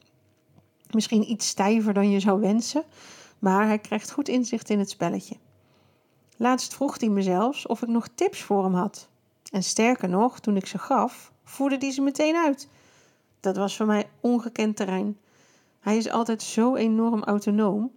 Misschien 0.90 1.30
iets 1.30 1.48
stijver 1.48 1.94
dan 1.94 2.10
je 2.10 2.20
zou 2.20 2.40
wensen, 2.40 2.84
maar 3.38 3.66
hij 3.66 3.78
krijgt 3.78 4.12
goed 4.12 4.28
inzicht 4.28 4.70
in 4.70 4.78
het 4.78 4.90
spelletje. 4.90 5.36
Laatst 6.36 6.74
vroeg 6.74 7.00
hij 7.00 7.08
me 7.08 7.22
zelfs 7.22 7.66
of 7.66 7.82
ik 7.82 7.88
nog 7.88 8.08
tips 8.14 8.42
voor 8.42 8.64
hem 8.64 8.74
had. 8.74 9.08
En 9.50 9.62
sterker 9.62 10.08
nog, 10.08 10.40
toen 10.40 10.56
ik 10.56 10.66
ze 10.66 10.78
gaf, 10.78 11.32
voerde 11.44 11.76
hij 11.78 11.90
ze 11.90 12.00
meteen 12.00 12.36
uit. 12.36 12.68
Dat 13.40 13.56
was 13.56 13.76
voor 13.76 13.86
mij 13.86 14.08
ongekend 14.20 14.76
terrein. 14.76 15.18
Hij 15.80 15.96
is 15.96 16.10
altijd 16.10 16.42
zo 16.42 16.74
enorm 16.74 17.22
autonoom. 17.22 17.90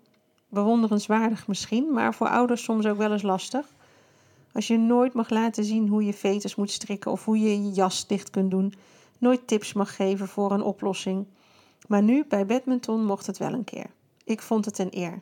Bewonderenswaardig 0.50 1.48
misschien, 1.48 1.94
maar 1.94 2.14
voor 2.14 2.30
ouders 2.30 2.64
soms 2.64 2.86
ook 2.86 2.98
wel 2.98 3.12
eens 3.12 3.22
lastig. 3.22 3.66
Als 4.54 4.68
je 4.68 4.78
nooit 4.78 5.14
mag 5.14 5.30
laten 5.30 5.64
zien 5.64 5.88
hoe 5.88 6.06
je 6.06 6.14
veters 6.14 6.56
moet 6.56 6.72
strikken 6.72 7.12
of 7.12 7.26
hoe 7.26 7.40
je 7.40 7.64
je 7.64 7.72
jas 7.72 8.08
dicht 8.08 8.30
kunt 8.30 8.52
doen, 8.52 8.74
nooit 9.26 9.48
tips 9.48 9.74
mag 9.74 9.96
geven 9.96 10.28
voor 10.28 10.52
een 10.52 10.62
oplossing. 10.62 11.28
Maar 11.88 12.04
nu 12.04 12.26
bij 12.26 12.46
badminton 12.46 13.06
mocht 13.06 13.26
het 13.26 13.38
wel 13.38 13.54
een 13.54 13.64
keer. 13.64 13.90
Ik 14.24 14.42
vond 14.42 14.66
het 14.66 14.78
een 14.80 14.98
eer. 14.98 15.22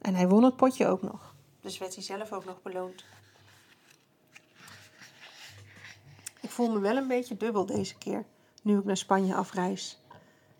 En 0.00 0.14
hij 0.14 0.28
won 0.28 0.42
het 0.42 0.56
potje 0.56 0.86
ook 0.86 1.02
nog. 1.02 1.34
Dus 1.60 1.78
werd 1.78 1.94
hij 1.94 2.04
zelf 2.04 2.32
ook 2.32 2.44
nog 2.44 2.62
beloond. 2.62 3.04
Ik 6.40 6.50
voel 6.50 6.70
me 6.70 6.78
wel 6.78 6.96
een 6.96 7.08
beetje 7.08 7.36
dubbel 7.36 7.66
deze 7.66 7.98
keer, 7.98 8.24
nu 8.62 8.78
ik 8.78 8.84
naar 8.84 8.96
Spanje 8.96 9.34
afreis. 9.34 10.02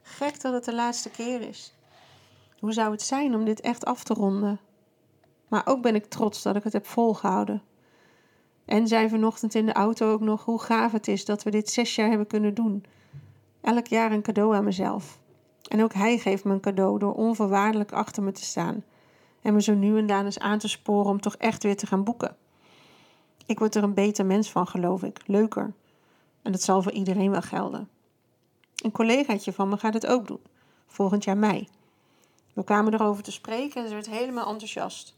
Gek 0.03 0.41
dat 0.41 0.53
het 0.53 0.65
de 0.65 0.75
laatste 0.75 1.11
keer 1.11 1.41
is. 1.41 1.75
Hoe 2.59 2.73
zou 2.73 2.91
het 2.91 3.03
zijn 3.03 3.35
om 3.35 3.45
dit 3.45 3.61
echt 3.61 3.85
af 3.85 4.05
te 4.05 4.15
ronden? 4.15 4.61
Maar 5.49 5.67
ook 5.67 5.83
ben 5.83 5.95
ik 5.95 6.05
trots 6.05 6.43
dat 6.43 6.57
ik 6.57 6.65
het 6.65 6.73
heb 6.73 6.87
volgehouden. 6.87 7.63
En 8.65 8.89
zei 8.89 9.09
vanochtend 9.09 9.55
in 9.55 9.67
de 9.67 9.73
auto 9.73 10.13
ook 10.13 10.21
nog 10.21 10.45
hoe 10.45 10.61
gaaf 10.61 10.93
het 10.93 11.09
is 11.09 11.25
dat 11.25 11.43
we 11.43 11.51
dit 11.51 11.71
zes 11.71 11.95
jaar 11.95 12.09
hebben 12.09 12.27
kunnen 12.27 12.55
doen. 12.55 12.85
Elk 13.61 13.87
jaar 13.87 14.13
een 14.13 14.23
cadeau 14.23 14.55
aan 14.55 14.65
mezelf. 14.65 15.19
En 15.69 15.83
ook 15.83 15.93
hij 15.93 16.19
geeft 16.19 16.45
me 16.45 16.53
een 16.53 16.61
cadeau 16.61 16.99
door 16.99 17.15
onvoorwaardelijk 17.15 17.93
achter 17.93 18.23
me 18.23 18.33
te 18.33 18.45
staan. 18.45 18.85
En 19.43 19.55
me 19.55 19.63
zo 19.63 19.75
nu 19.75 19.99
en 19.99 20.07
dan 20.07 20.25
eens 20.25 20.39
aan 20.39 20.59
te 20.59 20.69
sporen 20.69 21.11
om 21.11 21.21
toch 21.21 21.37
echt 21.37 21.63
weer 21.63 21.77
te 21.77 21.87
gaan 21.87 22.05
boeken. 22.05 22.37
Ik 23.47 23.59
word 23.59 23.75
er 23.75 23.83
een 23.83 23.95
beter 23.95 24.27
mens 24.27 24.51
van, 24.51 24.67
geloof 24.67 25.03
ik. 25.03 25.21
Leuker. 25.27 25.73
En 26.43 26.53
dat 26.53 26.63
zal 26.63 26.83
voor 26.83 26.93
iedereen 26.93 27.31
wel 27.31 27.43
gelden. 27.43 27.89
Een 28.83 28.93
collegaatje 28.93 29.53
van 29.53 29.69
me 29.69 29.77
gaat 29.77 29.95
het 29.95 30.07
ook 30.07 30.27
doen. 30.27 30.41
Volgend 30.87 31.25
jaar 31.25 31.37
mei. 31.37 31.69
We 32.53 32.65
kwamen 32.65 32.95
erover 32.95 33.23
te 33.23 33.33
spreken 33.33 33.83
en 33.83 33.89
ze 33.89 33.95
werd 33.95 34.11
helemaal 34.11 34.49
enthousiast. 34.49 35.17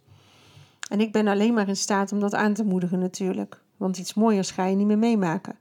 En 0.89 1.01
ik 1.01 1.13
ben 1.13 1.27
alleen 1.27 1.55
maar 1.55 1.69
in 1.69 1.77
staat 1.77 2.13
om 2.13 2.21
dat 2.21 2.35
aan 2.35 2.55
te 2.55 2.65
moedigen 2.65 2.99
natuurlijk. 2.99 3.61
Want 3.77 3.99
iets 3.99 4.15
mooiers 4.15 4.51
ga 4.51 4.65
je 4.65 4.77
niet 4.77 4.87
meer 4.87 4.99
meemaken. 4.99 5.59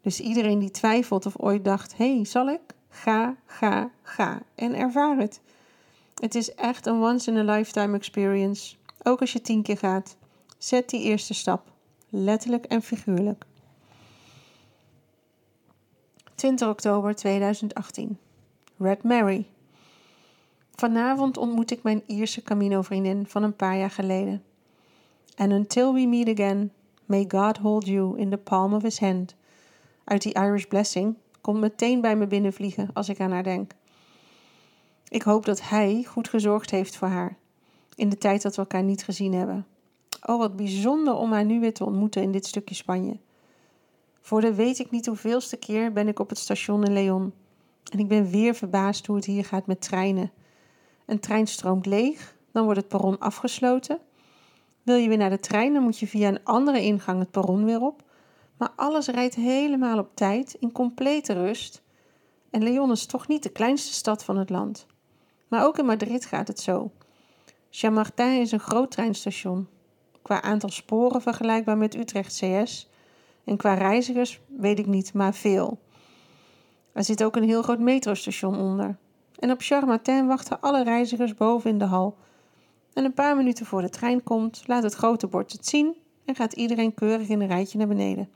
Dus 0.00 0.20
iedereen 0.20 0.58
die 0.58 0.70
twijfelt 0.70 1.26
of 1.26 1.38
ooit 1.38 1.64
dacht: 1.64 1.96
hé, 1.96 2.14
hey, 2.14 2.24
zal 2.24 2.48
ik? 2.48 2.60
Ga, 2.88 3.36
ga, 3.46 3.90
ga 4.02 4.42
en 4.54 4.74
ervaar 4.74 5.16
het. 5.16 5.40
Het 6.14 6.34
is 6.34 6.54
echt 6.54 6.86
een 6.86 7.02
once 7.02 7.30
in 7.30 7.48
a 7.48 7.54
lifetime 7.54 7.96
experience. 7.96 8.76
Ook 9.02 9.20
als 9.20 9.32
je 9.32 9.40
tien 9.40 9.62
keer 9.62 9.78
gaat. 9.78 10.16
Zet 10.58 10.90
die 10.90 11.02
eerste 11.02 11.34
stap. 11.34 11.72
Letterlijk 12.08 12.64
en 12.64 12.82
figuurlijk. 12.82 13.44
20 16.34 16.68
oktober 16.68 17.14
2018. 17.14 18.18
Red 18.78 19.02
Mary. 19.02 19.46
Vanavond 20.76 21.36
ontmoet 21.36 21.70
ik 21.70 21.82
mijn 21.82 22.02
Ierse 22.06 22.42
Camino-vriendin 22.42 23.26
van 23.26 23.42
een 23.42 23.56
paar 23.56 23.76
jaar 23.76 23.90
geleden. 23.90 24.42
And 25.36 25.52
until 25.52 25.94
we 25.94 26.06
meet 26.06 26.28
again, 26.28 26.72
may 27.06 27.24
God 27.28 27.58
hold 27.58 27.86
you 27.86 28.18
in 28.18 28.30
the 28.30 28.36
palm 28.36 28.74
of 28.74 28.82
his 28.82 29.00
hand. 29.00 29.34
Uit 30.04 30.22
die 30.22 30.34
Irish 30.34 30.64
Blessing 30.64 31.14
komt 31.40 31.60
meteen 31.60 32.00
bij 32.00 32.16
me 32.16 32.26
binnenvliegen 32.26 32.90
als 32.92 33.08
ik 33.08 33.20
aan 33.20 33.30
haar 33.30 33.42
denk. 33.42 33.72
Ik 35.08 35.22
hoop 35.22 35.44
dat 35.44 35.62
hij 35.62 36.04
goed 36.08 36.28
gezorgd 36.28 36.70
heeft 36.70 36.96
voor 36.96 37.08
haar 37.08 37.36
in 37.94 38.08
de 38.08 38.18
tijd 38.18 38.42
dat 38.42 38.56
we 38.56 38.62
elkaar 38.62 38.82
niet 38.82 39.04
gezien 39.04 39.34
hebben. 39.34 39.66
Oh, 40.22 40.38
wat 40.38 40.56
bijzonder 40.56 41.14
om 41.14 41.32
haar 41.32 41.44
nu 41.44 41.60
weer 41.60 41.74
te 41.74 41.84
ontmoeten 41.84 42.22
in 42.22 42.32
dit 42.32 42.46
stukje 42.46 42.74
Spanje. 42.74 43.16
Voor 44.20 44.40
de 44.40 44.54
weet 44.54 44.78
ik 44.78 44.90
niet 44.90 45.06
hoeveelste 45.06 45.56
keer 45.56 45.92
ben 45.92 46.08
ik 46.08 46.18
op 46.18 46.28
het 46.28 46.38
station 46.38 46.84
in 46.84 46.92
Leon. 46.92 47.32
En 47.92 47.98
ik 47.98 48.08
ben 48.08 48.30
weer 48.30 48.54
verbaasd 48.54 49.06
hoe 49.06 49.16
het 49.16 49.24
hier 49.24 49.44
gaat 49.44 49.66
met 49.66 49.80
treinen. 49.80 50.32
Een 51.06 51.20
trein 51.20 51.46
stroomt 51.46 51.86
leeg, 51.86 52.36
dan 52.52 52.64
wordt 52.64 52.78
het 52.78 52.88
perron 52.88 53.18
afgesloten. 53.18 53.98
Wil 54.82 54.96
je 54.96 55.08
weer 55.08 55.16
naar 55.16 55.30
de 55.30 55.40
trein, 55.40 55.72
dan 55.72 55.82
moet 55.82 55.98
je 55.98 56.06
via 56.06 56.28
een 56.28 56.44
andere 56.44 56.82
ingang 56.82 57.18
het 57.18 57.30
perron 57.30 57.64
weer 57.64 57.80
op. 57.80 58.02
Maar 58.56 58.70
alles 58.76 59.06
rijdt 59.06 59.34
helemaal 59.34 59.98
op 59.98 60.10
tijd, 60.14 60.56
in 60.60 60.72
complete 60.72 61.32
rust. 61.32 61.82
En 62.50 62.62
Leon 62.62 62.90
is 62.90 63.06
toch 63.06 63.28
niet 63.28 63.42
de 63.42 63.48
kleinste 63.48 63.92
stad 63.92 64.24
van 64.24 64.36
het 64.36 64.50
land. 64.50 64.86
Maar 65.48 65.64
ook 65.64 65.78
in 65.78 65.86
Madrid 65.86 66.24
gaat 66.24 66.48
het 66.48 66.60
zo. 66.60 66.90
Chamartin 67.70 68.40
is 68.40 68.52
een 68.52 68.60
groot 68.60 68.90
treinstation. 68.90 69.68
Qua 70.22 70.42
aantal 70.42 70.70
sporen 70.70 71.22
vergelijkbaar 71.22 71.78
met 71.78 71.96
Utrecht 71.96 72.40
CS. 72.40 72.90
En 73.44 73.56
qua 73.56 73.74
reizigers 73.74 74.40
weet 74.46 74.78
ik 74.78 74.86
niet, 74.86 75.14
maar 75.14 75.34
veel. 75.34 75.78
Er 76.92 77.04
zit 77.04 77.24
ook 77.24 77.36
een 77.36 77.44
heel 77.44 77.62
groot 77.62 77.78
metrostation 77.78 78.58
onder. 78.58 78.98
En 79.38 79.50
op 79.50 79.60
Charmartin 79.60 80.26
wachten 80.26 80.60
alle 80.60 80.84
reizigers 80.84 81.34
boven 81.34 81.70
in 81.70 81.78
de 81.78 81.84
hal. 81.84 82.16
En 82.92 83.04
een 83.04 83.14
paar 83.14 83.36
minuten 83.36 83.66
voor 83.66 83.80
de 83.80 83.88
trein 83.88 84.22
komt, 84.22 84.62
laat 84.66 84.82
het 84.82 84.94
grote 84.94 85.26
bord 85.26 85.52
het 85.52 85.66
zien 85.66 85.94
en 86.24 86.34
gaat 86.34 86.52
iedereen 86.52 86.94
keurig 86.94 87.28
in 87.28 87.40
een 87.40 87.46
rijtje 87.46 87.78
naar 87.78 87.88
beneden. 87.88 88.28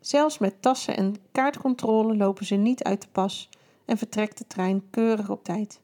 Zelfs 0.00 0.38
met 0.38 0.62
tassen 0.62 0.96
en 0.96 1.16
kaartcontrole 1.32 2.16
lopen 2.16 2.46
ze 2.46 2.54
niet 2.54 2.82
uit 2.82 3.02
de 3.02 3.08
pas 3.12 3.48
en 3.84 3.98
vertrekt 3.98 4.38
de 4.38 4.46
trein 4.46 4.82
keurig 4.90 5.30
op 5.30 5.44
tijd. 5.44 5.80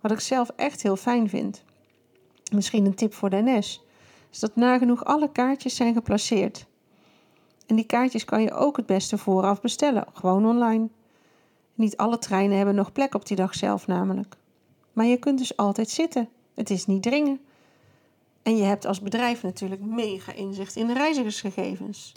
Wat 0.00 0.10
ik 0.10 0.20
zelf 0.20 0.48
echt 0.56 0.82
heel 0.82 0.96
fijn 0.96 1.28
vind, 1.28 1.64
misschien 2.52 2.86
een 2.86 2.94
tip 2.94 3.14
voor 3.14 3.30
de 3.30 3.42
is 4.36 4.42
dat 4.42 4.56
nagenoeg 4.56 5.04
alle 5.04 5.32
kaartjes 5.32 5.76
zijn 5.76 5.94
geplaceerd. 5.94 6.66
En 7.66 7.76
die 7.76 7.86
kaartjes 7.86 8.24
kan 8.24 8.42
je 8.42 8.52
ook 8.52 8.76
het 8.76 8.86
beste 8.86 9.18
vooraf 9.18 9.60
bestellen, 9.60 10.06
gewoon 10.12 10.46
online. 10.46 10.88
Niet 11.76 11.96
alle 11.96 12.18
treinen 12.18 12.56
hebben 12.56 12.74
nog 12.74 12.92
plek 12.92 13.14
op 13.14 13.26
die 13.26 13.36
dag 13.36 13.54
zelf 13.54 13.86
namelijk. 13.86 14.36
Maar 14.92 15.06
je 15.06 15.16
kunt 15.16 15.38
dus 15.38 15.56
altijd 15.56 15.90
zitten. 15.90 16.28
Het 16.54 16.70
is 16.70 16.86
niet 16.86 17.02
dringen. 17.02 17.40
En 18.42 18.56
je 18.56 18.62
hebt 18.62 18.84
als 18.84 19.00
bedrijf 19.00 19.42
natuurlijk 19.42 19.80
mega 19.80 20.32
inzicht 20.32 20.76
in 20.76 20.86
de 20.86 20.92
reizigersgegevens. 20.92 22.12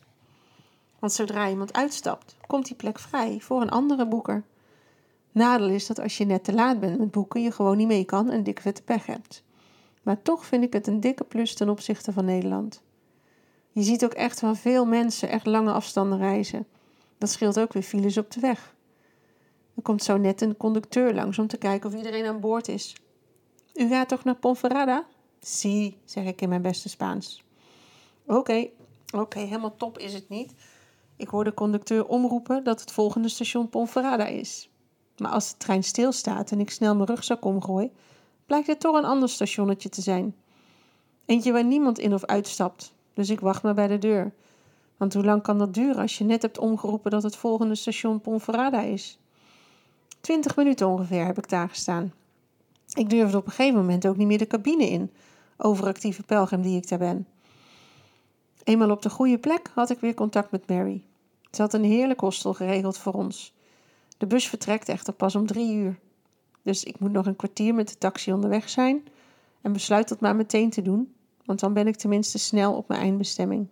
Want 1.00 1.14
zodra 1.14 1.50
iemand 1.50 1.74
uitstapt, 1.74 2.36
komt 2.48 2.66
die 2.66 2.76
plek 2.76 3.00
vrij 3.00 3.40
voor 3.40 3.62
een 3.62 3.70
andere 3.70 4.08
boeker. 4.08 4.44
Nadeel 5.32 5.70
is 5.70 5.88
dat 5.88 6.00
als 6.00 6.18
je 6.18 6.26
net 6.26 6.44
te 6.44 6.54
laat 6.54 6.80
bent 6.80 7.00
met 7.00 7.12
boeken, 7.12 7.42
je 7.42 7.52
gewoon 7.52 7.78
niet 7.78 7.88
mee 7.88 8.06
kan 8.06 8.30
en 8.30 8.44
dikke 8.44 8.62
vette 8.62 8.84
pech 8.84 9.06
hebt. 9.06 9.44
Maar 10.04 10.22
toch 10.22 10.46
vind 10.46 10.64
ik 10.64 10.74
het 10.74 10.88
een 10.88 11.00
dikke 11.00 11.24
plus 11.24 11.56
ten 11.56 11.70
opzichte 11.70 12.14
van 12.14 12.26
Nederland. 12.26 12.82
Je 13.72 13.84
ziet 13.84 14.04
ook 14.04 14.14
echt 14.14 14.40
van 14.40 14.56
veel 14.56 14.86
mensen 14.86 15.30
echt 15.30 15.46
lange 15.46 15.72
afstanden 15.72 16.18
reizen. 16.18 16.68
Dat 17.18 17.30
scheelt 17.30 17.60
ook 17.60 17.74
weer 17.74 17.84
files 17.84 18.18
op 18.18 18.32
de 18.32 18.40
weg. 18.40 18.76
Er 19.80 19.86
komt 19.86 20.04
zo 20.04 20.18
net 20.18 20.42
een 20.42 20.58
conducteur 20.58 21.14
langs 21.14 21.40
om 21.40 21.48
te 21.48 21.58
kijken 21.58 21.90
of 21.90 21.96
iedereen 21.96 22.26
aan 22.26 22.40
boord 22.40 22.68
is. 22.68 22.96
U 23.74 23.88
gaat 23.88 24.08
toch 24.08 24.24
naar 24.24 24.36
Ponferrada? 24.36 25.06
Si, 25.42 25.98
zeg 26.06 26.26
ik 26.26 26.42
in 26.42 26.50
mijn 26.50 26.62
beste 26.62 26.90
Spaans. 26.90 27.44
Oké, 28.26 28.68
oké, 29.16 29.40
helemaal 29.40 29.76
top 29.76 29.98
is 29.98 30.14
het 30.14 30.30
niet. 30.30 30.54
Ik 31.16 31.28
hoor 31.28 31.44
de 31.44 31.54
conducteur 31.54 32.06
omroepen 32.06 32.64
dat 32.64 32.80
het 32.80 32.92
volgende 32.92 33.30
station 33.30 33.70
Ponferrada 33.70 34.26
is. 34.26 34.70
Maar 35.18 35.32
als 35.32 35.50
de 35.50 35.58
trein 35.58 35.84
stilstaat 35.84 36.52
en 36.52 36.60
ik 36.60 36.70
snel 36.70 36.96
mijn 36.96 37.08
rugzak 37.08 37.46
omgooi, 37.46 37.92
blijkt 38.46 38.68
het 38.68 38.80
toch 38.80 38.96
een 38.96 39.06
ander 39.06 39.30
stationnetje 39.30 39.90
te 39.90 40.02
zijn. 40.02 40.36
Eentje 41.26 41.52
waar 41.52 41.66
niemand 41.66 42.00
in 42.00 42.14
of 42.14 42.26
uitstapt, 42.26 42.94
dus 43.14 43.30
ik 43.30 43.40
wacht 43.40 43.64
maar 43.64 43.76
bij 43.76 43.88
de 43.88 43.98
deur. 43.98 44.34
Want 44.98 45.14
hoe 45.14 45.26
lang 45.26 45.42
kan 45.42 45.58
dat 45.58 45.74
duren 45.74 46.02
als 46.02 46.18
je 46.18 46.24
net 46.24 46.42
hebt 46.42 46.58
omgeroepen 46.58 47.12
dat 47.12 47.24
het 47.24 47.36
volgende 47.36 47.76
station 47.76 48.22
Ponferrada 48.22 48.82
is? 48.82 49.20
Twintig 50.22 50.56
minuten 50.56 50.88
ongeveer 50.88 51.26
heb 51.26 51.38
ik 51.38 51.50
daar 51.50 51.70
gestaan. 51.70 52.14
Ik 52.94 53.10
durfde 53.10 53.38
op 53.38 53.46
een 53.46 53.52
gegeven 53.52 53.80
moment 53.80 54.08
ook 54.08 54.18
niet 54.18 54.28
meer 54.28 54.38
de 54.38 54.48
cabine 54.48 54.90
in, 54.90 55.12
overactieve 55.58 56.24
pelgrim 56.24 56.62
die 56.62 56.78
ik 56.78 56.90
daar 56.90 57.00
ben. 57.00 57.28
Eenmaal 58.64 58.92
op 58.92 59.02
de 59.02 59.10
goede 59.10 59.38
plek 59.38 59.72
had 59.76 59.90
ik 59.90 60.00
weer 60.00 60.14
contact 60.14 60.52
met 60.52 60.68
Mary. 60.68 61.04
Ze 61.52 61.62
had 61.62 61.74
een 61.74 61.84
heerlijk 61.84 62.20
hostel 62.20 62.54
geregeld 62.54 62.98
voor 62.98 63.14
ons. 63.14 63.54
De 64.18 64.28
bus 64.28 64.48
vertrekt 64.48 64.90
echter 64.90 65.14
pas 65.14 65.36
om 65.36 65.46
drie 65.46 65.74
uur. 65.74 66.00
Dus 66.62 66.84
ik 66.84 67.00
moet 67.00 67.12
nog 67.12 67.26
een 67.26 67.36
kwartier 67.36 67.74
met 67.74 67.88
de 67.88 67.98
taxi 67.98 68.34
onderweg 68.34 68.70
zijn 68.70 69.04
en 69.62 69.74
besluit 69.74 70.10
dat 70.10 70.20
maar 70.20 70.36
meteen 70.36 70.70
te 70.70 70.82
doen, 70.82 71.14
want 71.46 71.60
dan 71.60 71.74
ben 71.74 71.88
ik 71.88 71.96
tenminste 71.96 72.38
snel 72.38 72.76
op 72.76 72.88
mijn 72.88 73.02
eindbestemming. 73.02 73.68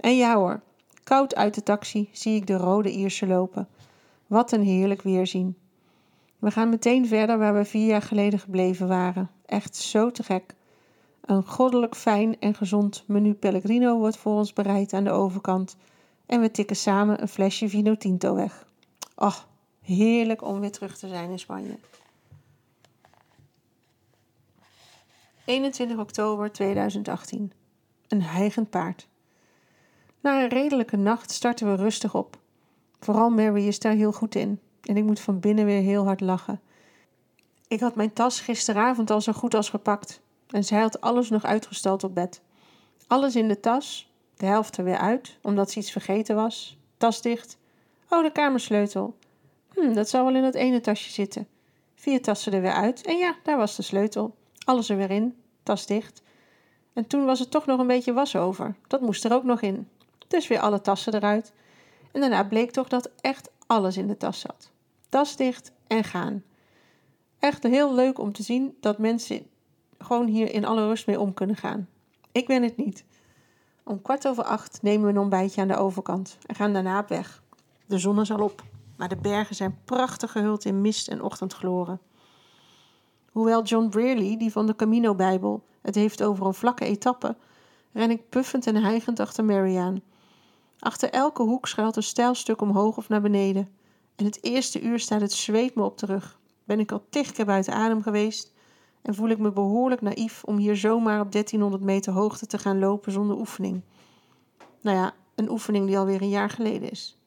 En 0.00 0.16
ja 0.16 0.34
hoor, 0.36 0.60
koud 1.04 1.34
uit 1.34 1.54
de 1.54 1.62
taxi 1.62 2.08
zie 2.12 2.36
ik 2.36 2.46
de 2.46 2.56
rode 2.56 2.90
Ierse 2.90 3.26
lopen. 3.26 3.68
Wat 4.28 4.52
een 4.52 4.62
heerlijk 4.62 5.02
weerzien. 5.02 5.56
We 6.38 6.50
gaan 6.50 6.68
meteen 6.68 7.06
verder 7.06 7.38
waar 7.38 7.54
we 7.54 7.64
vier 7.64 7.86
jaar 7.86 8.02
geleden 8.02 8.38
gebleven 8.38 8.88
waren. 8.88 9.30
Echt 9.46 9.76
zo 9.76 10.10
te 10.10 10.22
gek. 10.22 10.54
Een 11.20 11.46
goddelijk 11.46 11.96
fijn 11.96 12.40
en 12.40 12.54
gezond 12.54 13.04
menu 13.06 13.34
Pellegrino 13.34 13.98
wordt 13.98 14.16
voor 14.16 14.32
ons 14.32 14.52
bereid 14.52 14.92
aan 14.92 15.04
de 15.04 15.10
overkant. 15.10 15.76
En 16.26 16.40
we 16.40 16.50
tikken 16.50 16.76
samen 16.76 17.22
een 17.22 17.28
flesje 17.28 17.68
Vino 17.68 17.96
Tinto 17.96 18.34
weg. 18.34 18.66
Och, 19.16 19.48
heerlijk 19.80 20.42
om 20.42 20.60
weer 20.60 20.72
terug 20.72 20.98
te 20.98 21.08
zijn 21.08 21.30
in 21.30 21.38
Spanje. 21.38 21.78
21 25.44 25.98
oktober 25.98 26.52
2018. 26.52 27.52
Een 28.08 28.22
hijgend 28.22 28.70
paard. 28.70 29.08
Na 30.20 30.42
een 30.42 30.48
redelijke 30.48 30.96
nacht 30.96 31.30
starten 31.30 31.70
we 31.70 31.82
rustig 31.82 32.14
op. 32.14 32.38
Vooral 33.00 33.30
Mary 33.30 33.66
is 33.66 33.78
daar 33.78 33.92
heel 33.92 34.12
goed 34.12 34.34
in. 34.34 34.60
En 34.82 34.96
ik 34.96 35.04
moet 35.04 35.20
van 35.20 35.40
binnen 35.40 35.64
weer 35.64 35.82
heel 35.82 36.04
hard 36.04 36.20
lachen. 36.20 36.60
Ik 37.68 37.80
had 37.80 37.94
mijn 37.94 38.12
tas 38.12 38.40
gisteravond 38.40 39.10
al 39.10 39.20
zo 39.20 39.32
goed 39.32 39.54
als 39.54 39.70
gepakt. 39.70 40.20
En 40.50 40.64
zij 40.64 40.80
had 40.80 41.00
alles 41.00 41.30
nog 41.30 41.44
uitgestald 41.44 42.04
op 42.04 42.14
bed. 42.14 42.40
Alles 43.06 43.36
in 43.36 43.48
de 43.48 43.60
tas, 43.60 44.12
de 44.36 44.46
helft 44.46 44.76
er 44.76 44.84
weer 44.84 44.98
uit, 44.98 45.38
omdat 45.42 45.70
ze 45.70 45.78
iets 45.78 45.90
vergeten 45.90 46.36
was. 46.36 46.78
Tas 46.96 47.22
dicht. 47.22 47.58
Oh, 48.08 48.22
de 48.22 48.32
kamersleutel. 48.32 49.16
Hm, 49.74 49.92
dat 49.92 50.08
zou 50.08 50.24
wel 50.24 50.34
in 50.34 50.42
dat 50.42 50.54
ene 50.54 50.80
tasje 50.80 51.10
zitten. 51.10 51.48
Vier 51.94 52.22
tassen 52.22 52.52
er 52.52 52.60
weer 52.60 52.72
uit. 52.72 53.02
En 53.02 53.16
ja, 53.16 53.34
daar 53.42 53.56
was 53.56 53.76
de 53.76 53.82
sleutel. 53.82 54.34
Alles 54.64 54.88
er 54.88 54.96
weer 54.96 55.10
in. 55.10 55.36
Tas 55.62 55.86
dicht. 55.86 56.22
En 56.92 57.06
toen 57.06 57.24
was 57.24 57.40
er 57.40 57.48
toch 57.48 57.66
nog 57.66 57.80
een 57.80 57.86
beetje 57.86 58.12
was 58.12 58.36
over. 58.36 58.74
Dat 58.86 59.00
moest 59.00 59.24
er 59.24 59.32
ook 59.32 59.44
nog 59.44 59.60
in. 59.60 59.88
Dus 60.28 60.46
weer 60.46 60.60
alle 60.60 60.80
tassen 60.80 61.14
eruit. 61.14 61.52
En 62.18 62.30
daarna 62.30 62.48
bleek 62.48 62.70
toch 62.70 62.88
dat 62.88 63.10
echt 63.20 63.50
alles 63.66 63.96
in 63.96 64.06
de 64.06 64.16
tas 64.16 64.40
zat. 64.40 64.70
Tas 65.08 65.36
dicht 65.36 65.72
en 65.86 66.04
gaan. 66.04 66.42
Echt 67.38 67.62
heel 67.62 67.94
leuk 67.94 68.18
om 68.18 68.32
te 68.32 68.42
zien 68.42 68.76
dat 68.80 68.98
mensen 68.98 69.46
gewoon 69.98 70.26
hier 70.26 70.52
in 70.52 70.64
alle 70.64 70.86
rust 70.86 71.06
mee 71.06 71.20
om 71.20 71.34
kunnen 71.34 71.56
gaan. 71.56 71.88
Ik 72.32 72.46
ben 72.46 72.62
het 72.62 72.76
niet. 72.76 73.04
Om 73.84 74.02
kwart 74.02 74.28
over 74.28 74.44
acht 74.44 74.82
nemen 74.82 75.06
we 75.06 75.12
een 75.12 75.18
ontbijtje 75.18 75.60
aan 75.60 75.68
de 75.68 75.76
overkant 75.76 76.38
en 76.46 76.54
gaan 76.54 76.72
daarna 76.72 76.98
op 76.98 77.08
weg. 77.08 77.42
De 77.86 77.98
zon 77.98 78.20
is 78.20 78.30
al 78.30 78.44
op, 78.44 78.62
maar 78.96 79.08
de 79.08 79.16
bergen 79.16 79.56
zijn 79.56 79.78
prachtig 79.84 80.32
gehuld 80.32 80.64
in 80.64 80.80
mist 80.80 81.08
en 81.08 81.22
ochtendgloren. 81.22 82.00
Hoewel 83.32 83.62
John 83.62 83.88
Brearley, 83.88 84.36
die 84.36 84.52
van 84.52 84.66
de 84.66 84.76
Camino-bijbel, 84.76 85.64
het 85.80 85.94
heeft 85.94 86.22
over 86.22 86.46
een 86.46 86.54
vlakke 86.54 86.84
etappe, 86.84 87.36
ren 87.92 88.10
ik 88.10 88.28
puffend 88.28 88.66
en 88.66 88.76
hijgend 88.76 89.20
achter 89.20 89.44
Mary 89.44 89.76
aan. 89.76 90.02
Achter 90.78 91.10
elke 91.10 91.42
hoek 91.42 91.66
schuilt 91.66 91.96
een 91.96 92.02
steil 92.02 92.34
stuk 92.34 92.60
omhoog 92.60 92.96
of 92.96 93.08
naar 93.08 93.20
beneden. 93.20 93.68
En 94.16 94.24
het 94.24 94.44
eerste 94.44 94.80
uur 94.80 94.98
staat 94.98 95.20
het 95.20 95.32
zweet 95.32 95.74
me 95.74 95.82
op 95.82 95.98
de 95.98 96.06
rug. 96.06 96.38
Ben 96.64 96.80
ik 96.80 96.92
al 96.92 97.04
tig 97.10 97.32
keer 97.32 97.44
buiten 97.44 97.72
adem 97.72 98.02
geweest 98.02 98.52
en 99.02 99.14
voel 99.14 99.28
ik 99.28 99.38
me 99.38 99.52
behoorlijk 99.52 100.00
naïef 100.00 100.44
om 100.44 100.56
hier 100.56 100.76
zomaar 100.76 101.20
op 101.20 101.32
1300 101.32 101.82
meter 101.82 102.12
hoogte 102.12 102.46
te 102.46 102.58
gaan 102.58 102.78
lopen 102.78 103.12
zonder 103.12 103.36
oefening. 103.36 103.82
Nou 104.80 104.96
ja, 104.96 105.14
een 105.34 105.50
oefening 105.50 105.86
die 105.86 105.98
alweer 105.98 106.22
een 106.22 106.28
jaar 106.28 106.50
geleden 106.50 106.90
is. 106.90 107.18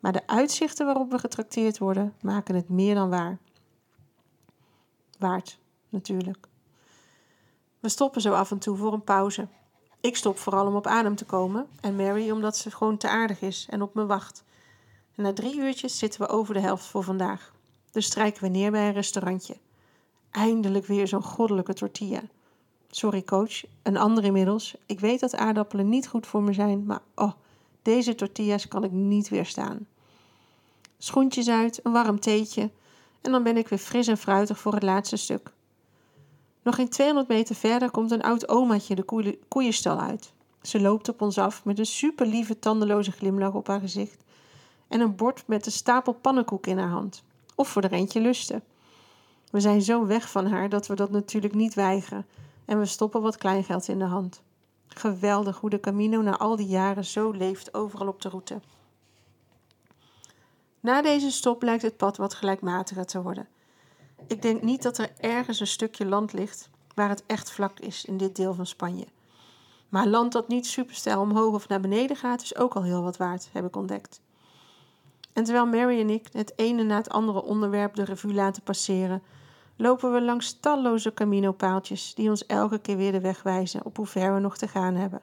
Maar 0.00 0.12
de 0.12 0.26
uitzichten 0.26 0.86
waarop 0.86 1.10
we 1.10 1.18
getrakteerd 1.18 1.78
worden 1.78 2.14
maken 2.20 2.54
het 2.54 2.68
meer 2.68 2.94
dan 2.94 3.10
waar. 3.10 3.38
Waard, 5.18 5.58
natuurlijk. 5.88 6.48
We 7.80 7.88
stoppen 7.88 8.20
zo 8.20 8.32
af 8.32 8.50
en 8.50 8.58
toe 8.58 8.76
voor 8.76 8.92
een 8.92 9.04
pauze. 9.04 9.48
Ik 10.00 10.16
stop 10.16 10.38
vooral 10.38 10.66
om 10.66 10.76
op 10.76 10.86
adem 10.86 11.14
te 11.16 11.24
komen 11.24 11.66
en 11.80 11.96
Mary 11.96 12.30
omdat 12.30 12.56
ze 12.56 12.70
gewoon 12.70 12.96
te 12.96 13.08
aardig 13.08 13.40
is 13.40 13.66
en 13.70 13.82
op 13.82 13.94
me 13.94 14.06
wacht. 14.06 14.44
Na 15.14 15.32
drie 15.32 15.56
uurtjes 15.56 15.98
zitten 15.98 16.20
we 16.20 16.28
over 16.28 16.54
de 16.54 16.60
helft 16.60 16.86
voor 16.86 17.02
vandaag. 17.02 17.52
Dus 17.90 18.06
strijken 18.06 18.42
we 18.42 18.48
neer 18.48 18.70
bij 18.70 18.86
een 18.86 18.92
restaurantje. 18.92 19.56
Eindelijk 20.30 20.86
weer 20.86 21.08
zo'n 21.08 21.22
goddelijke 21.22 21.74
tortilla. 21.74 22.20
Sorry 22.90 23.22
coach, 23.24 23.64
een 23.82 23.96
ander 23.96 24.24
inmiddels. 24.24 24.74
Ik 24.86 25.00
weet 25.00 25.20
dat 25.20 25.36
aardappelen 25.36 25.88
niet 25.88 26.08
goed 26.08 26.26
voor 26.26 26.42
me 26.42 26.52
zijn, 26.52 26.84
maar 26.84 27.02
oh, 27.14 27.32
deze 27.82 28.14
tortillas 28.14 28.68
kan 28.68 28.84
ik 28.84 28.90
niet 28.90 29.28
weerstaan. 29.28 29.86
Schoentjes 30.98 31.48
uit, 31.48 31.80
een 31.82 31.92
warm 31.92 32.20
theetje 32.20 32.70
en 33.20 33.32
dan 33.32 33.42
ben 33.42 33.56
ik 33.56 33.68
weer 33.68 33.78
fris 33.78 34.06
en 34.06 34.18
fruitig 34.18 34.58
voor 34.58 34.72
het 34.72 34.82
laatste 34.82 35.16
stuk. 35.16 35.52
Nog 36.62 36.74
geen 36.74 36.88
200 36.88 37.28
meter 37.28 37.54
verder 37.54 37.90
komt 37.90 38.10
een 38.10 38.22
oud 38.22 38.48
omaatje 38.48 38.94
de 38.94 39.36
koeienstal 39.48 40.00
uit. 40.00 40.32
Ze 40.62 40.80
loopt 40.80 41.08
op 41.08 41.20
ons 41.20 41.38
af 41.38 41.64
met 41.64 41.78
een 41.78 41.86
super 41.86 42.26
lieve 42.26 42.58
tandeloze 42.58 43.10
glimlach 43.10 43.52
op 43.52 43.66
haar 43.66 43.80
gezicht 43.80 44.24
en 44.88 45.00
een 45.00 45.16
bord 45.16 45.46
met 45.46 45.66
een 45.66 45.72
stapel 45.72 46.12
pannenkoek 46.12 46.66
in 46.66 46.78
haar 46.78 46.88
hand. 46.88 47.22
Of 47.54 47.68
voor 47.68 47.82
de 47.82 47.90
eentje 47.90 48.20
lusten. 48.20 48.62
We 49.50 49.60
zijn 49.60 49.82
zo 49.82 50.06
weg 50.06 50.30
van 50.30 50.46
haar 50.46 50.68
dat 50.68 50.86
we 50.86 50.94
dat 50.94 51.10
natuurlijk 51.10 51.54
niet 51.54 51.74
weigeren 51.74 52.26
en 52.64 52.78
we 52.78 52.86
stoppen 52.86 53.22
wat 53.22 53.36
kleingeld 53.36 53.88
in 53.88 53.98
de 53.98 54.04
hand. 54.04 54.42
Geweldig 54.86 55.58
hoe 55.58 55.70
de 55.70 55.80
Camino 55.80 56.22
na 56.22 56.38
al 56.38 56.56
die 56.56 56.66
jaren 56.66 57.04
zo 57.04 57.30
leeft 57.30 57.74
overal 57.74 58.08
op 58.08 58.22
de 58.22 58.28
route. 58.28 58.60
Na 60.80 61.02
deze 61.02 61.30
stop 61.30 61.62
lijkt 61.62 61.82
het 61.82 61.96
pad 61.96 62.16
wat 62.16 62.34
gelijkmatiger 62.34 63.06
te 63.06 63.22
worden. 63.22 63.48
Ik 64.26 64.42
denk 64.42 64.62
niet 64.62 64.82
dat 64.82 64.98
er 64.98 65.10
ergens 65.20 65.60
een 65.60 65.66
stukje 65.66 66.06
land 66.06 66.32
ligt 66.32 66.70
waar 66.94 67.08
het 67.08 67.22
echt 67.26 67.50
vlak 67.50 67.80
is 67.80 68.04
in 68.04 68.16
dit 68.16 68.36
deel 68.36 68.54
van 68.54 68.66
Spanje. 68.66 69.06
Maar 69.88 70.06
land 70.06 70.32
dat 70.32 70.48
niet 70.48 70.66
superstijl 70.66 71.20
omhoog 71.20 71.54
of 71.54 71.68
naar 71.68 71.80
beneden 71.80 72.16
gaat, 72.16 72.42
is 72.42 72.56
ook 72.56 72.74
al 72.74 72.82
heel 72.82 73.02
wat 73.02 73.16
waard, 73.16 73.48
heb 73.52 73.66
ik 73.66 73.76
ontdekt. 73.76 74.20
En 75.32 75.44
terwijl 75.44 75.66
Mary 75.66 76.00
en 76.00 76.10
ik 76.10 76.28
het 76.32 76.52
ene 76.56 76.82
na 76.82 76.96
het 76.96 77.10
andere 77.10 77.42
onderwerp 77.42 77.94
de 77.94 78.04
revue 78.04 78.34
laten 78.34 78.62
passeren, 78.62 79.22
lopen 79.76 80.12
we 80.12 80.22
langs 80.22 80.56
talloze 80.60 81.14
Camino-paaltjes 81.14 82.14
die 82.14 82.28
ons 82.28 82.46
elke 82.46 82.78
keer 82.78 82.96
weer 82.96 83.12
de 83.12 83.20
weg 83.20 83.42
wijzen 83.42 83.84
op 83.84 83.96
hoe 83.96 84.06
ver 84.06 84.34
we 84.34 84.40
nog 84.40 84.56
te 84.56 84.68
gaan 84.68 84.94
hebben. 84.94 85.20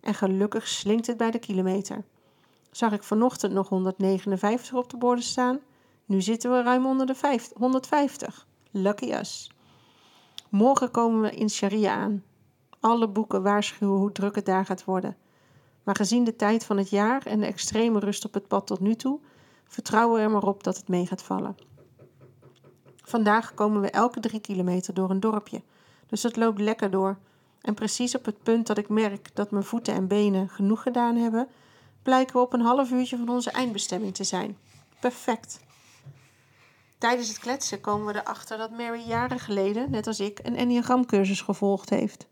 En 0.00 0.14
gelukkig 0.14 0.68
slinkt 0.68 1.06
het 1.06 1.16
bij 1.16 1.30
de 1.30 1.38
kilometer. 1.38 2.04
Zag 2.70 2.92
ik 2.92 3.02
vanochtend 3.02 3.52
nog 3.52 3.68
159 3.68 4.74
op 4.74 4.90
de 4.90 4.96
borden 4.96 5.24
staan? 5.24 5.60
Nu 6.10 6.20
zitten 6.20 6.50
we 6.50 6.62
ruim 6.62 6.86
onder 6.86 7.06
de 7.06 7.14
50, 7.14 7.58
150. 7.58 8.46
Lucky 8.70 9.12
us. 9.12 9.50
Morgen 10.48 10.90
komen 10.90 11.20
we 11.20 11.30
in 11.30 11.50
Sharia 11.50 11.94
aan. 11.94 12.24
Alle 12.80 13.08
boeken 13.08 13.42
waarschuwen 13.42 13.98
hoe 13.98 14.12
druk 14.12 14.34
het 14.34 14.46
daar 14.46 14.64
gaat 14.64 14.84
worden. 14.84 15.16
Maar 15.82 15.94
gezien 15.94 16.24
de 16.24 16.36
tijd 16.36 16.64
van 16.64 16.76
het 16.76 16.90
jaar 16.90 17.26
en 17.26 17.40
de 17.40 17.46
extreme 17.46 17.98
rust 17.98 18.24
op 18.24 18.34
het 18.34 18.48
pad 18.48 18.66
tot 18.66 18.80
nu 18.80 18.94
toe, 18.94 19.20
vertrouwen 19.64 20.16
we 20.16 20.22
er 20.22 20.30
maar 20.30 20.42
op 20.42 20.64
dat 20.64 20.76
het 20.76 20.88
mee 20.88 21.06
gaat 21.06 21.22
vallen. 21.22 21.56
Vandaag 22.96 23.54
komen 23.54 23.80
we 23.80 23.90
elke 23.90 24.20
drie 24.20 24.40
kilometer 24.40 24.94
door 24.94 25.10
een 25.10 25.20
dorpje, 25.20 25.62
dus 26.06 26.22
het 26.22 26.36
loopt 26.36 26.60
lekker 26.60 26.90
door. 26.90 27.18
En 27.60 27.74
precies 27.74 28.16
op 28.16 28.24
het 28.24 28.42
punt 28.42 28.66
dat 28.66 28.78
ik 28.78 28.88
merk 28.88 29.34
dat 29.34 29.50
mijn 29.50 29.64
voeten 29.64 29.94
en 29.94 30.06
benen 30.06 30.48
genoeg 30.48 30.82
gedaan 30.82 31.16
hebben, 31.16 31.48
blijken 32.02 32.34
we 32.34 32.42
op 32.42 32.52
een 32.52 32.60
half 32.60 32.90
uurtje 32.90 33.16
van 33.16 33.28
onze 33.28 33.50
eindbestemming 33.50 34.14
te 34.14 34.24
zijn. 34.24 34.56
Perfect. 35.00 35.68
Tijdens 37.00 37.28
het 37.28 37.38
kletsen 37.38 37.80
komen 37.80 38.06
we 38.06 38.20
erachter 38.20 38.58
dat 38.58 38.70
Mary 38.70 39.02
jaren 39.06 39.38
geleden, 39.38 39.90
net 39.90 40.06
als 40.06 40.20
ik, 40.20 40.40
een 40.42 40.56
enneagramcursus 40.56 41.40
gevolgd 41.40 41.90
heeft. 41.90 42.26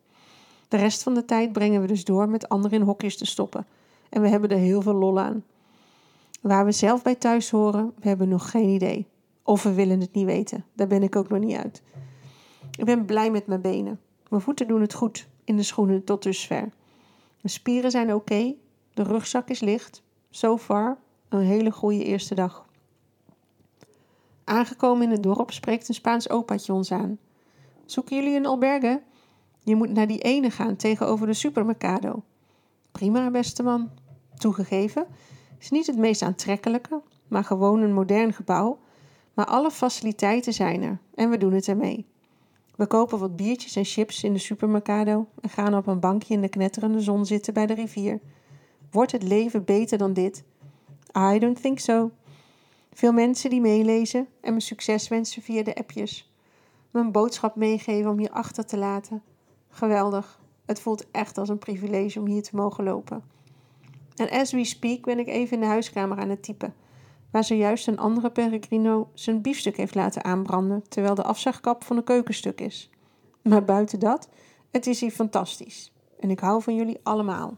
De 0.68 0.76
rest 0.76 1.02
van 1.02 1.14
de 1.14 1.24
tijd 1.24 1.52
brengen 1.52 1.80
we 1.80 1.86
dus 1.86 2.04
door 2.04 2.28
met 2.28 2.48
anderen 2.48 2.78
in 2.78 2.86
hokjes 2.86 3.16
te 3.16 3.26
stoppen. 3.26 3.66
En 4.08 4.22
we 4.22 4.28
hebben 4.28 4.50
er 4.50 4.58
heel 4.58 4.82
veel 4.82 4.94
lol 4.94 5.20
aan. 5.20 5.44
Waar 6.40 6.64
we 6.64 6.72
zelf 6.72 7.02
bij 7.02 7.14
thuis 7.14 7.50
horen, 7.50 7.92
we 8.00 8.08
hebben 8.08 8.28
nog 8.28 8.50
geen 8.50 8.68
idee. 8.68 9.06
Of 9.42 9.62
we 9.62 9.72
willen 9.72 10.00
het 10.00 10.12
niet 10.12 10.24
weten. 10.24 10.64
Daar 10.72 10.86
ben 10.86 11.02
ik 11.02 11.16
ook 11.16 11.28
nog 11.28 11.38
niet 11.38 11.56
uit. 11.56 11.82
Ik 12.78 12.84
ben 12.84 13.04
blij 13.04 13.30
met 13.30 13.46
mijn 13.46 13.60
benen. 13.60 14.00
Mijn 14.28 14.42
voeten 14.42 14.68
doen 14.68 14.80
het 14.80 14.94
goed 14.94 15.28
in 15.44 15.56
de 15.56 15.62
schoenen 15.62 16.04
tot 16.04 16.22
dusver. 16.22 16.60
Mijn 17.40 17.54
spieren 17.54 17.90
zijn 17.90 18.14
oké. 18.14 18.54
De 18.94 19.02
rugzak 19.02 19.48
is 19.48 19.60
licht. 19.60 20.02
So 20.30 20.58
far, 20.58 20.98
een 21.28 21.40
hele 21.40 21.70
goede 21.70 22.04
eerste 22.04 22.34
dag. 22.34 22.67
Aangekomen 24.48 25.02
in 25.02 25.10
het 25.10 25.22
dorp 25.22 25.50
spreekt 25.50 25.88
een 25.88 25.94
Spaans 25.94 26.30
opaatje 26.30 26.72
ons 26.72 26.92
aan. 26.92 27.18
Zoeken 27.84 28.16
jullie 28.16 28.36
een 28.36 28.46
alberge? 28.46 29.02
Je 29.62 29.74
moet 29.74 29.92
naar 29.92 30.06
die 30.06 30.20
ene 30.20 30.50
gaan 30.50 30.76
tegenover 30.76 31.26
de 31.26 31.32
supermercado. 31.32 32.22
Prima, 32.92 33.30
beste 33.30 33.62
man. 33.62 33.90
Toegegeven, 34.34 35.06
is 35.58 35.70
niet 35.70 35.86
het 35.86 35.96
meest 35.96 36.22
aantrekkelijke, 36.22 37.02
maar 37.28 37.44
gewoon 37.44 37.80
een 37.80 37.92
modern 37.92 38.32
gebouw. 38.32 38.78
Maar 39.34 39.46
alle 39.46 39.70
faciliteiten 39.70 40.52
zijn 40.52 40.82
er 40.82 40.98
en 41.14 41.30
we 41.30 41.38
doen 41.38 41.52
het 41.52 41.68
ermee. 41.68 42.06
We 42.76 42.86
kopen 42.86 43.18
wat 43.18 43.36
biertjes 43.36 43.76
en 43.76 43.84
chips 43.84 44.24
in 44.24 44.32
de 44.32 44.38
supermercado 44.38 45.26
en 45.40 45.50
gaan 45.50 45.74
op 45.74 45.86
een 45.86 46.00
bankje 46.00 46.34
in 46.34 46.40
de 46.40 46.48
knetterende 46.48 47.00
zon 47.00 47.26
zitten 47.26 47.54
bij 47.54 47.66
de 47.66 47.74
rivier. 47.74 48.20
Wordt 48.90 49.12
het 49.12 49.22
leven 49.22 49.64
beter 49.64 49.98
dan 49.98 50.12
dit? 50.12 50.44
I 51.18 51.38
don't 51.38 51.60
think 51.62 51.78
so. 51.78 52.10
Veel 52.98 53.12
mensen 53.12 53.50
die 53.50 53.60
meelezen 53.60 54.28
en 54.40 54.54
me 54.54 54.60
succes 54.60 55.08
wensen 55.08 55.42
via 55.42 55.62
de 55.62 55.74
appjes. 55.74 56.32
Een 56.92 57.12
boodschap 57.12 57.56
meegeven 57.56 58.10
om 58.10 58.18
hier 58.18 58.30
achter 58.30 58.66
te 58.66 58.76
laten. 58.76 59.22
Geweldig. 59.68 60.40
Het 60.66 60.80
voelt 60.80 61.10
echt 61.10 61.38
als 61.38 61.48
een 61.48 61.58
privilege 61.58 62.20
om 62.20 62.26
hier 62.26 62.42
te 62.42 62.56
mogen 62.56 62.84
lopen. 62.84 63.24
En 64.16 64.30
as 64.30 64.52
we 64.52 64.64
speak 64.64 65.02
ben 65.02 65.18
ik 65.18 65.26
even 65.26 65.54
in 65.54 65.60
de 65.60 65.66
huiskamer 65.66 66.18
aan 66.18 66.28
het 66.28 66.42
typen, 66.42 66.74
waar 67.30 67.44
zojuist 67.44 67.88
een 67.88 67.98
andere 67.98 68.30
Peregrino 68.30 69.10
zijn 69.14 69.42
biefstuk 69.42 69.76
heeft 69.76 69.94
laten 69.94 70.24
aanbranden, 70.24 70.88
terwijl 70.88 71.14
de 71.14 71.22
afzagkap 71.22 71.84
van 71.84 71.96
de 71.96 72.04
keukenstuk 72.04 72.60
is. 72.60 72.90
Maar 73.42 73.64
buiten 73.64 74.00
dat, 74.00 74.28
Het 74.70 74.86
is 74.86 75.00
hier 75.00 75.10
fantastisch 75.10 75.92
en 76.20 76.30
ik 76.30 76.40
hou 76.40 76.62
van 76.62 76.74
jullie 76.74 77.00
allemaal. 77.02 77.56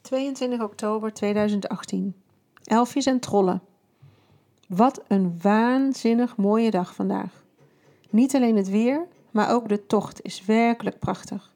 22 0.00 0.62
oktober 0.62 1.12
2018. 1.12 2.14
Elfjes 2.64 3.06
en 3.06 3.20
trollen. 3.20 3.62
Wat 4.68 5.02
een 5.08 5.38
waanzinnig 5.42 6.36
mooie 6.36 6.70
dag 6.70 6.94
vandaag. 6.94 7.44
Niet 8.10 8.34
alleen 8.34 8.56
het 8.56 8.68
weer, 8.68 9.06
maar 9.30 9.50
ook 9.50 9.68
de 9.68 9.86
tocht 9.86 10.22
is 10.22 10.44
werkelijk 10.44 10.98
prachtig. 10.98 11.54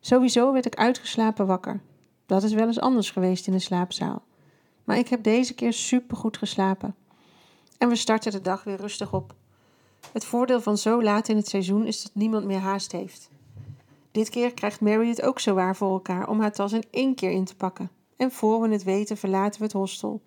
Sowieso 0.00 0.52
werd 0.52 0.66
ik 0.66 0.76
uitgeslapen 0.76 1.46
wakker. 1.46 1.80
Dat 2.26 2.42
is 2.42 2.52
wel 2.52 2.66
eens 2.66 2.80
anders 2.80 3.10
geweest 3.10 3.46
in 3.46 3.52
de 3.52 3.58
slaapzaal. 3.58 4.22
Maar 4.84 4.98
ik 4.98 5.08
heb 5.08 5.22
deze 5.22 5.54
keer 5.54 5.72
supergoed 5.72 6.36
geslapen. 6.36 6.94
En 7.78 7.88
we 7.88 7.96
starten 7.96 8.32
de 8.32 8.40
dag 8.40 8.64
weer 8.64 8.76
rustig 8.76 9.12
op. 9.12 9.34
Het 10.12 10.24
voordeel 10.24 10.60
van 10.60 10.78
zo 10.78 11.02
laat 11.02 11.28
in 11.28 11.36
het 11.36 11.48
seizoen 11.48 11.86
is 11.86 12.02
dat 12.02 12.14
niemand 12.14 12.44
meer 12.44 12.58
haast 12.58 12.92
heeft. 12.92 13.30
Dit 14.10 14.30
keer 14.30 14.54
krijgt 14.54 14.80
Mary 14.80 15.08
het 15.08 15.22
ook 15.22 15.40
zo 15.40 15.54
waar 15.54 15.76
voor 15.76 15.92
elkaar 15.92 16.28
om 16.28 16.40
haar 16.40 16.52
tas 16.52 16.72
in 16.72 16.84
één 16.90 17.14
keer 17.14 17.30
in 17.30 17.44
te 17.44 17.56
pakken. 17.56 17.90
En 18.16 18.30
voor 18.30 18.60
we 18.60 18.68
het 18.68 18.84
weten 18.84 19.16
verlaten 19.16 19.58
we 19.58 19.64
het 19.64 19.74
hostel. 19.74 20.20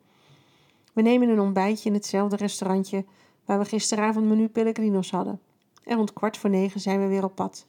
We 0.94 1.02
nemen 1.02 1.30
een 1.30 1.40
ontbijtje 1.40 1.90
in 1.90 1.96
hetzelfde 1.96 2.36
restaurantje 2.36 3.06
waar 3.46 3.60
we 3.60 3.66
gisteravond 3.66 4.26
menu 4.26 4.48
Pellegrinos 4.48 5.12
hadden. 5.12 5.42
En 5.84 5.96
rond 5.96 6.14
kwart 6.14 6.38
voor 6.38 6.50
negen 6.50 6.80
zijn 6.80 7.00
we 7.00 7.08
weer 7.08 7.24
op 7.24 7.36
pad. 7.36 7.66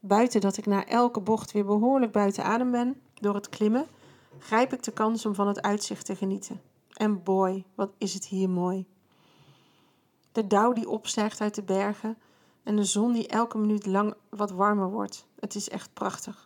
Buiten 0.00 0.40
dat 0.40 0.56
ik 0.56 0.66
na 0.66 0.86
elke 0.86 1.20
bocht 1.20 1.52
weer 1.52 1.64
behoorlijk 1.64 2.12
buiten 2.12 2.44
adem 2.44 2.70
ben 2.70 3.00
door 3.14 3.34
het 3.34 3.48
klimmen, 3.48 3.86
grijp 4.38 4.72
ik 4.72 4.82
de 4.82 4.92
kans 4.92 5.26
om 5.26 5.34
van 5.34 5.48
het 5.48 5.62
uitzicht 5.62 6.06
te 6.06 6.16
genieten. 6.16 6.60
En 6.92 7.22
boy, 7.22 7.64
wat 7.74 7.90
is 7.98 8.14
het 8.14 8.26
hier 8.26 8.50
mooi. 8.50 8.86
De 10.32 10.46
dauw 10.46 10.72
die 10.72 10.88
opstijgt 10.88 11.40
uit 11.40 11.54
de 11.54 11.62
bergen 11.62 12.18
en 12.62 12.76
de 12.76 12.84
zon 12.84 13.12
die 13.12 13.28
elke 13.28 13.58
minuut 13.58 13.86
lang 13.86 14.14
wat 14.28 14.50
warmer 14.50 14.90
wordt. 14.90 15.26
Het 15.38 15.54
is 15.54 15.68
echt 15.68 15.92
prachtig. 15.92 16.45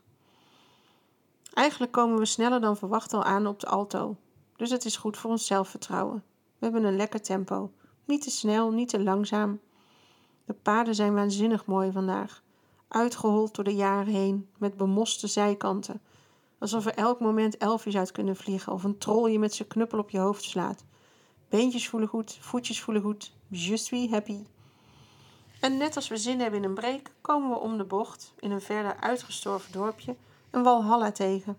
Eigenlijk 1.60 1.92
komen 1.92 2.18
we 2.18 2.24
sneller 2.24 2.60
dan 2.60 2.76
verwacht 2.76 3.12
al 3.12 3.24
aan 3.24 3.46
op 3.46 3.60
de 3.60 3.66
Alto, 3.66 4.16
dus 4.56 4.70
het 4.70 4.84
is 4.84 4.96
goed 4.96 5.16
voor 5.16 5.30
ons 5.30 5.46
zelfvertrouwen. 5.46 6.24
We 6.58 6.64
hebben 6.64 6.84
een 6.84 6.96
lekker 6.96 7.22
tempo. 7.22 7.72
Niet 8.04 8.22
te 8.22 8.30
snel, 8.30 8.70
niet 8.70 8.88
te 8.88 9.02
langzaam. 9.02 9.60
De 10.44 10.52
paden 10.52 10.94
zijn 10.94 11.14
waanzinnig 11.14 11.66
mooi 11.66 11.92
vandaag. 11.92 12.42
Uitgehold 12.88 13.54
door 13.54 13.64
de 13.64 13.74
jaren 13.74 14.12
heen, 14.12 14.48
met 14.58 14.76
bemoste 14.76 15.26
zijkanten. 15.26 16.00
Alsof 16.58 16.86
er 16.86 16.94
elk 16.94 17.20
moment 17.20 17.56
elfjes 17.56 17.96
uit 17.96 18.12
kunnen 18.12 18.36
vliegen 18.36 18.72
of 18.72 18.84
een 18.84 18.98
trol 18.98 19.26
je 19.26 19.38
met 19.38 19.54
zijn 19.54 19.68
knuppel 19.68 19.98
op 19.98 20.10
je 20.10 20.18
hoofd 20.18 20.42
slaat. 20.44 20.84
Beentjes 21.48 21.88
voelen 21.88 22.08
goed, 22.08 22.38
voetjes 22.40 22.80
voelen 22.80 23.02
goed. 23.02 23.32
Just 23.48 23.84
suis 23.84 24.10
happy. 24.10 24.44
En 25.60 25.76
net 25.76 25.96
als 25.96 26.08
we 26.08 26.16
zin 26.16 26.40
hebben 26.40 26.62
in 26.62 26.68
een 26.68 26.74
break, 26.74 27.10
komen 27.20 27.50
we 27.50 27.58
om 27.58 27.76
de 27.76 27.84
bocht, 27.84 28.34
in 28.38 28.50
een 28.50 28.60
verder 28.60 28.96
uitgestorven 28.96 29.72
dorpje, 29.72 30.16
een 30.50 30.62
walhalla 30.62 31.12
tegen. 31.12 31.56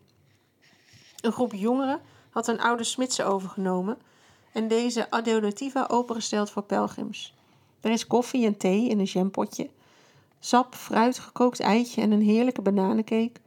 Een 1.22 1.32
groep 1.32 1.54
jongeren 1.54 2.02
had 2.30 2.48
een 2.48 2.62
oude 2.62 2.84
smidse 2.84 3.24
overgenomen 3.24 3.98
en 4.52 4.68
deze 4.68 5.12
adeodativa 5.12 5.88
opengesteld 5.88 6.50
voor 6.50 6.64
pelgrims. 6.64 7.36
Er 7.82 7.92
is 7.92 8.08
koffie 8.08 8.46
en 8.46 8.58
thee 8.58 8.90
in 8.90 9.00
een 9.00 9.06
jampotje, 9.06 9.70
sap, 10.40 10.76
fruit, 10.76 11.20
gekookt 11.20 11.60
eitje 11.60 12.02
en 12.02 12.12
een 12.12 12.22
heerlijke 12.22 12.62
bananencake. 12.62 13.42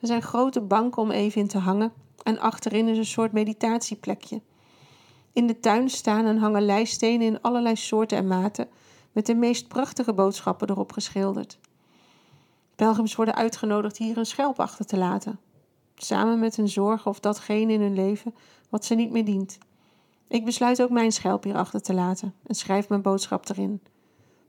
Er 0.00 0.06
zijn 0.06 0.22
grote 0.22 0.60
banken 0.60 1.02
om 1.02 1.10
even 1.10 1.40
in 1.40 1.48
te 1.48 1.58
hangen 1.58 1.92
en 2.22 2.38
achterin 2.38 2.88
is 2.88 2.98
een 2.98 3.04
soort 3.04 3.32
meditatieplekje. 3.32 4.40
In 5.32 5.46
de 5.46 5.60
tuin 5.60 5.90
staan 5.90 6.26
en 6.26 6.38
hangen 6.38 6.64
lijststenen 6.64 7.26
in 7.26 7.42
allerlei 7.42 7.76
soorten 7.76 8.18
en 8.18 8.26
maten 8.26 8.68
met 9.12 9.26
de 9.26 9.34
meest 9.34 9.68
prachtige 9.68 10.12
boodschappen 10.12 10.70
erop 10.70 10.92
geschilderd. 10.92 11.58
Pelgrims 12.76 13.14
worden 13.14 13.34
uitgenodigd 13.34 13.96
hier 13.96 14.16
een 14.16 14.26
schelp 14.26 14.60
achter 14.60 14.86
te 14.86 14.96
laten, 14.96 15.38
samen 15.94 16.38
met 16.38 16.56
hun 16.56 16.68
zorgen 16.68 17.10
of 17.10 17.20
datgene 17.20 17.72
in 17.72 17.80
hun 17.80 17.94
leven 17.94 18.34
wat 18.68 18.84
ze 18.84 18.94
niet 18.94 19.10
meer 19.10 19.24
dient. 19.24 19.58
Ik 20.28 20.44
besluit 20.44 20.82
ook 20.82 20.90
mijn 20.90 21.12
schelp 21.12 21.44
hier 21.44 21.56
achter 21.56 21.82
te 21.82 21.94
laten 21.94 22.34
en 22.46 22.54
schrijf 22.54 22.88
mijn 22.88 23.02
boodschap 23.02 23.48
erin. 23.48 23.80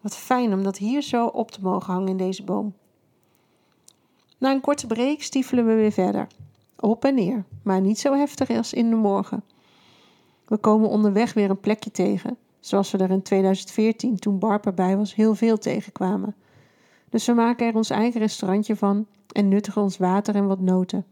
Wat 0.01 0.15
fijn 0.15 0.53
om 0.53 0.63
dat 0.63 0.77
hier 0.77 1.01
zo 1.01 1.25
op 1.25 1.51
te 1.51 1.61
mogen 1.61 1.93
hangen 1.93 2.07
in 2.07 2.17
deze 2.17 2.43
boom. 2.43 2.73
Na 4.37 4.51
een 4.51 4.61
korte 4.61 4.87
break 4.87 5.21
stiefelen 5.21 5.65
we 5.65 5.73
weer 5.73 5.91
verder. 5.91 6.27
Op 6.79 7.05
en 7.05 7.15
neer, 7.15 7.45
maar 7.63 7.81
niet 7.81 7.99
zo 7.99 8.13
heftig 8.13 8.49
als 8.49 8.73
in 8.73 8.89
de 8.89 8.95
morgen. 8.95 9.43
We 10.45 10.57
komen 10.57 10.89
onderweg 10.89 11.33
weer 11.33 11.49
een 11.49 11.59
plekje 11.59 11.91
tegen, 11.91 12.37
zoals 12.59 12.91
we 12.91 12.97
er 12.97 13.09
in 13.09 13.21
2014, 13.21 14.19
toen 14.19 14.39
Barb 14.39 14.65
erbij 14.65 14.97
was, 14.97 15.15
heel 15.15 15.35
veel 15.35 15.57
tegenkwamen. 15.57 16.35
Dus 17.09 17.25
we 17.25 17.33
maken 17.33 17.67
er 17.67 17.75
ons 17.75 17.89
eigen 17.89 18.19
restaurantje 18.19 18.75
van 18.75 19.07
en 19.31 19.47
nuttigen 19.47 19.81
ons 19.81 19.97
water 19.97 20.35
en 20.35 20.47
wat 20.47 20.59
noten. 20.59 21.05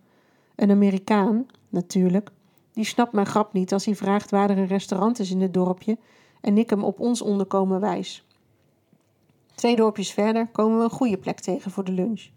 Een 0.56 0.72
Amerikaan, 0.72 1.46
natuurlijk, 1.70 2.32
die 2.74 2.86
snapt 2.86 3.12
mijn 3.12 3.26
grap 3.26 3.54
niet 3.54 3.74
als 3.74 3.86
hij 3.86 3.96
vraagt 3.96 4.32
waar 4.32 4.50
er 4.50 4.58
een 4.58 4.68
restaurant 4.68 5.20
is 5.20 5.32
in 5.32 5.42
het 5.42 5.54
dorpje 5.54 5.98
en 6.42 6.58
ik 6.58 6.70
hem 6.70 6.84
op 6.84 7.00
ons 7.00 7.22
onderkomen 7.22 7.80
wijs. 7.80 8.26
Twee 9.56 9.76
dorpjes 9.76 10.12
verder 10.12 10.48
komen 10.48 10.78
we 10.78 10.84
een 10.84 10.90
goede 10.90 11.18
plek 11.18 11.40
tegen 11.40 11.72
voor 11.72 11.84
de 11.84 11.92
lunch. 11.92 12.30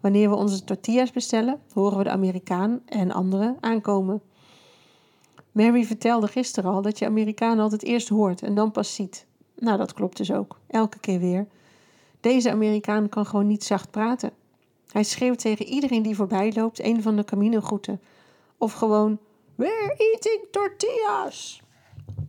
Wanneer 0.00 0.28
we 0.28 0.36
onze 0.36 0.64
tortillas 0.64 1.12
bestellen, 1.12 1.60
horen 1.72 1.98
we 1.98 2.04
de 2.04 2.10
Amerikaan 2.10 2.80
en 2.86 3.12
anderen 3.12 3.56
aankomen. 3.60 4.22
Mary 5.52 5.84
vertelde 5.84 6.26
gisteren 6.26 6.72
al 6.72 6.82
dat 6.82 6.98
je 6.98 7.06
Amerikaan 7.06 7.58
altijd 7.58 7.82
eerst 7.82 8.08
hoort 8.08 8.42
en 8.42 8.54
dan 8.54 8.70
pas 8.70 8.94
ziet. 8.94 9.26
Nou, 9.58 9.78
dat 9.78 9.92
klopt 9.92 10.16
dus 10.16 10.32
ook. 10.32 10.58
Elke 10.66 10.98
keer 10.98 11.20
weer. 11.20 11.46
Deze 12.20 12.50
Amerikaan 12.50 13.08
kan 13.08 13.26
gewoon 13.26 13.46
niet 13.46 13.64
zacht 13.64 13.90
praten. 13.90 14.32
Hij 14.88 15.04
schreeuwt 15.04 15.38
tegen 15.38 15.66
iedereen 15.66 16.02
die 16.02 16.16
voorbij 16.16 16.52
loopt 16.54 16.82
een 16.82 17.02
van 17.02 17.16
de 17.16 17.24
Camino-groeten. 17.24 18.00
Of 18.56 18.72
gewoon, 18.72 19.18
we're 19.54 19.94
eating 19.96 20.46
tortillas. 20.50 21.62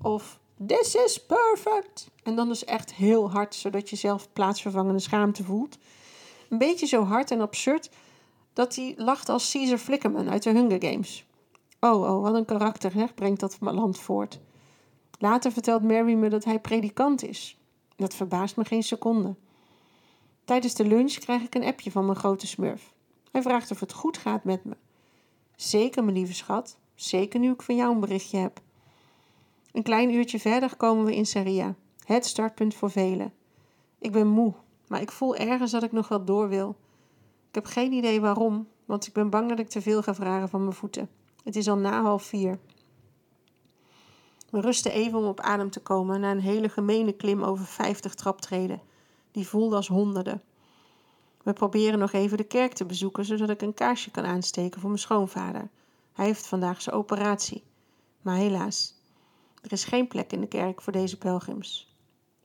Of, 0.02 0.40
this 0.68 0.96
is 0.96 1.26
perfect. 1.26 2.10
En 2.24 2.36
dan 2.36 2.48
dus 2.48 2.66
echt 2.66 2.94
heel 2.94 3.32
hard, 3.32 3.56
zodat 3.56 3.90
je 3.90 3.96
zelf 3.96 4.34
plaatsvervangende 4.34 5.00
schaamte 5.00 5.44
voelt. 5.44 5.78
Een 6.50 6.58
beetje 6.58 6.86
zo 6.86 7.04
hard 7.04 7.32
en 7.32 7.42
absurd 7.42 7.90
dat 8.54 8.76
hij 8.76 8.94
lacht 8.98 9.30
als 9.30 9.52
Caesar 9.52 9.78
Flickerman 9.78 10.30
uit 10.30 10.44
de 10.44 10.50
Hunger 10.50 10.84
Games. 10.84 11.26
Oh, 11.80 12.02
oh, 12.02 12.22
wat 12.22 12.36
een 12.36 12.46
karakter, 12.46 12.94
hè, 12.94 13.06
brengt 13.16 13.40
dat 13.40 13.58
land 13.60 14.00
voort. 14.00 14.40
Later 15.20 15.52
vertelt 15.52 15.84
Mary 15.84 16.14
me 16.14 16.30
dat 16.30 16.44
hij 16.44 16.60
predikant 16.60 17.24
is. 17.24 17.58
Dat 17.96 18.16
verbaast 18.16 18.56
me 18.56 18.66
geen 18.66 18.84
seconde. 18.84 19.36
Tijdens 20.50 20.74
de 20.74 20.86
lunch 20.86 21.14
krijg 21.14 21.42
ik 21.42 21.56
een 21.56 21.64
appje 21.64 21.92
van 21.92 22.06
mijn 22.06 22.18
grote 22.18 22.48
smurf. 22.48 22.94
Hij 23.32 23.42
vraagt 23.42 23.72
of 23.72 23.80
het 23.80 23.94
goed 23.94 24.18
gaat 24.18 24.44
met 24.44 24.66
me. 24.66 24.78
Zeker, 25.56 26.04
mijn 26.04 26.16
lieve 26.16 26.34
schat. 26.34 26.78
Zeker 26.96 27.40
nu 27.40 27.52
ik 27.52 27.62
van 27.62 27.76
jou 27.76 27.94
een 27.94 28.00
berichtje 28.00 28.38
heb. 28.38 28.62
Een 29.72 29.84
klein 29.84 30.14
uurtje 30.14 30.40
verder 30.40 30.76
komen 30.76 31.06
we 31.06 31.16
in 31.16 31.26
Saria, 31.26 31.76
het 32.06 32.26
startpunt 32.26 32.76
voor 32.76 32.92
velen. 32.92 33.34
Ik 34.00 34.12
ben 34.12 34.28
moe, 34.28 34.54
maar 34.88 35.02
ik 35.02 35.12
voel 35.12 35.36
ergens 35.36 35.72
dat 35.72 35.84
ik 35.84 35.92
nog 35.92 36.08
wel 36.08 36.26
door 36.26 36.50
wil. 36.50 36.76
Ik 37.50 37.56
heb 37.56 37.66
geen 37.66 37.92
idee 37.92 38.22
waarom, 38.22 38.68
want 38.86 39.08
ik 39.08 39.14
ben 39.14 39.30
bang 39.30 39.50
dat 39.50 39.60
ik 39.60 39.70
te 39.70 39.82
veel 39.82 40.02
ga 40.02 40.16
vragen 40.16 40.50
van 40.50 40.62
mijn 40.62 40.76
voeten. 40.76 41.10
Het 41.44 41.56
is 41.56 41.68
al 41.68 41.78
na 41.78 42.02
half 42.02 42.24
vier. 42.24 42.60
We 44.50 44.62
rusten 44.62 44.92
even 44.92 45.20
om 45.20 45.26
op 45.26 45.40
adem 45.40 45.70
te 45.70 45.80
komen 45.80 46.20
na 46.20 46.32
een 46.32 46.42
hele 46.42 46.70
gemene 46.70 47.14
klim 47.14 47.44
over 47.44 47.66
50 47.66 48.14
traptreden. 48.14 48.82
Die 49.32 49.48
voelde 49.48 49.76
als 49.76 49.88
honderden. 49.88 50.42
We 51.44 51.54
proberen 51.54 52.00
nog 52.00 52.12
even 52.12 52.38
de 52.38 52.44
kerk 52.44 52.74
te 52.74 52.86
bezoeken, 52.86 53.26
zodat 53.26 53.50
ik 53.50 53.62
een 53.62 53.74
kaarsje 53.74 54.12
kan 54.12 54.26
aansteken 54.26 54.80
voor 54.80 54.90
mijn 54.90 55.02
schoonvader. 55.02 55.70
Hij 56.14 56.26
heeft 56.26 56.48
vandaag 56.48 56.82
zijn 56.82 56.96
operatie. 56.96 57.64
Maar 58.22 58.36
helaas, 58.36 58.94
er 59.62 59.72
is 59.72 59.84
geen 59.84 60.08
plek 60.08 60.32
in 60.32 60.42
de 60.42 60.48
kerk 60.48 60.82
voor 60.82 60.94
deze 60.94 61.18
pelgrims. 61.18 61.96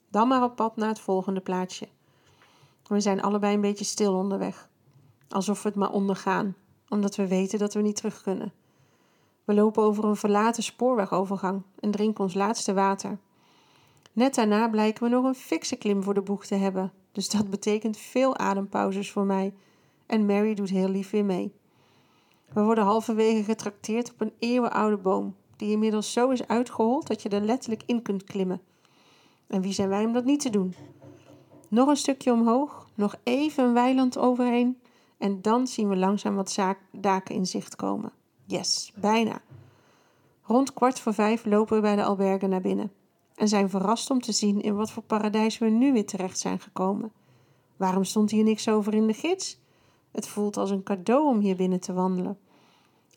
Dan 0.08 0.28
maar 0.28 0.42
op 0.42 0.56
pad 0.56 0.76
naar 0.76 0.88
het 0.88 1.00
volgende 1.00 1.40
plaatsje. 1.40 1.88
We 2.86 3.00
zijn 3.00 3.22
allebei 3.22 3.54
een 3.54 3.60
beetje 3.60 3.84
stil 3.84 4.14
onderweg. 4.14 4.68
Alsof 5.28 5.62
we 5.62 5.68
het 5.68 5.78
maar 5.78 5.90
ondergaan, 5.90 6.56
omdat 6.88 7.16
we 7.16 7.26
weten 7.26 7.58
dat 7.58 7.74
we 7.74 7.80
niet 7.80 7.96
terug 7.96 8.22
kunnen. 8.22 8.52
We 9.44 9.54
lopen 9.54 9.82
over 9.82 10.04
een 10.04 10.16
verlaten 10.16 10.62
spoorwegovergang 10.62 11.62
en 11.78 11.90
drinken 11.90 12.24
ons 12.24 12.34
laatste 12.34 12.74
water. 12.74 13.18
Net 14.14 14.34
daarna 14.34 14.68
blijken 14.68 15.02
we 15.02 15.08
nog 15.08 15.24
een 15.24 15.34
fikse 15.34 15.76
klim 15.76 16.02
voor 16.02 16.14
de 16.14 16.22
boeg 16.22 16.46
te 16.46 16.54
hebben, 16.54 16.92
dus 17.12 17.28
dat 17.28 17.50
betekent 17.50 17.96
veel 17.96 18.36
adempauzes 18.36 19.10
voor 19.10 19.24
mij. 19.24 19.54
En 20.06 20.26
Mary 20.26 20.54
doet 20.54 20.70
heel 20.70 20.88
lief 20.88 21.10
weer 21.10 21.24
mee. 21.24 21.52
We 22.52 22.62
worden 22.62 22.84
halverwege 22.84 23.42
getrakteerd 23.42 24.12
op 24.12 24.20
een 24.20 24.32
eeuwenoude 24.38 24.96
boom, 24.96 25.34
die 25.56 25.70
inmiddels 25.70 26.12
zo 26.12 26.30
is 26.30 26.46
uitgehold 26.46 27.06
dat 27.06 27.22
je 27.22 27.28
er 27.28 27.40
letterlijk 27.40 27.82
in 27.86 28.02
kunt 28.02 28.24
klimmen. 28.24 28.60
En 29.46 29.60
wie 29.60 29.72
zijn 29.72 29.88
wij 29.88 30.04
om 30.04 30.12
dat 30.12 30.24
niet 30.24 30.40
te 30.40 30.50
doen? 30.50 30.74
Nog 31.68 31.88
een 31.88 31.96
stukje 31.96 32.32
omhoog, 32.32 32.88
nog 32.94 33.16
even 33.22 33.64
een 33.64 33.74
weiland 33.74 34.18
overheen 34.18 34.80
en 35.18 35.42
dan 35.42 35.66
zien 35.66 35.88
we 35.88 35.96
langzaam 35.96 36.34
wat 36.34 36.58
daken 36.92 37.34
in 37.34 37.46
zicht 37.46 37.76
komen. 37.76 38.12
Yes, 38.44 38.92
bijna. 38.96 39.42
Rond 40.42 40.72
kwart 40.72 41.00
voor 41.00 41.14
vijf 41.14 41.44
lopen 41.44 41.76
we 41.76 41.82
bij 41.82 41.96
de 41.96 42.04
albergen 42.04 42.50
naar 42.50 42.60
binnen 42.60 42.92
en 43.34 43.48
zijn 43.48 43.70
verrast 43.70 44.10
om 44.10 44.20
te 44.20 44.32
zien 44.32 44.62
in 44.62 44.74
wat 44.74 44.90
voor 44.90 45.02
paradijs 45.02 45.58
we 45.58 45.66
nu 45.66 45.92
weer 45.92 46.06
terecht 46.06 46.38
zijn 46.38 46.60
gekomen. 46.60 47.12
Waarom 47.76 48.04
stond 48.04 48.30
hier 48.30 48.44
niks 48.44 48.68
over 48.68 48.94
in 48.94 49.06
de 49.06 49.12
gids? 49.12 49.58
Het 50.10 50.28
voelt 50.28 50.56
als 50.56 50.70
een 50.70 50.82
cadeau 50.82 51.28
om 51.28 51.40
hier 51.40 51.56
binnen 51.56 51.80
te 51.80 51.92
wandelen. 51.92 52.38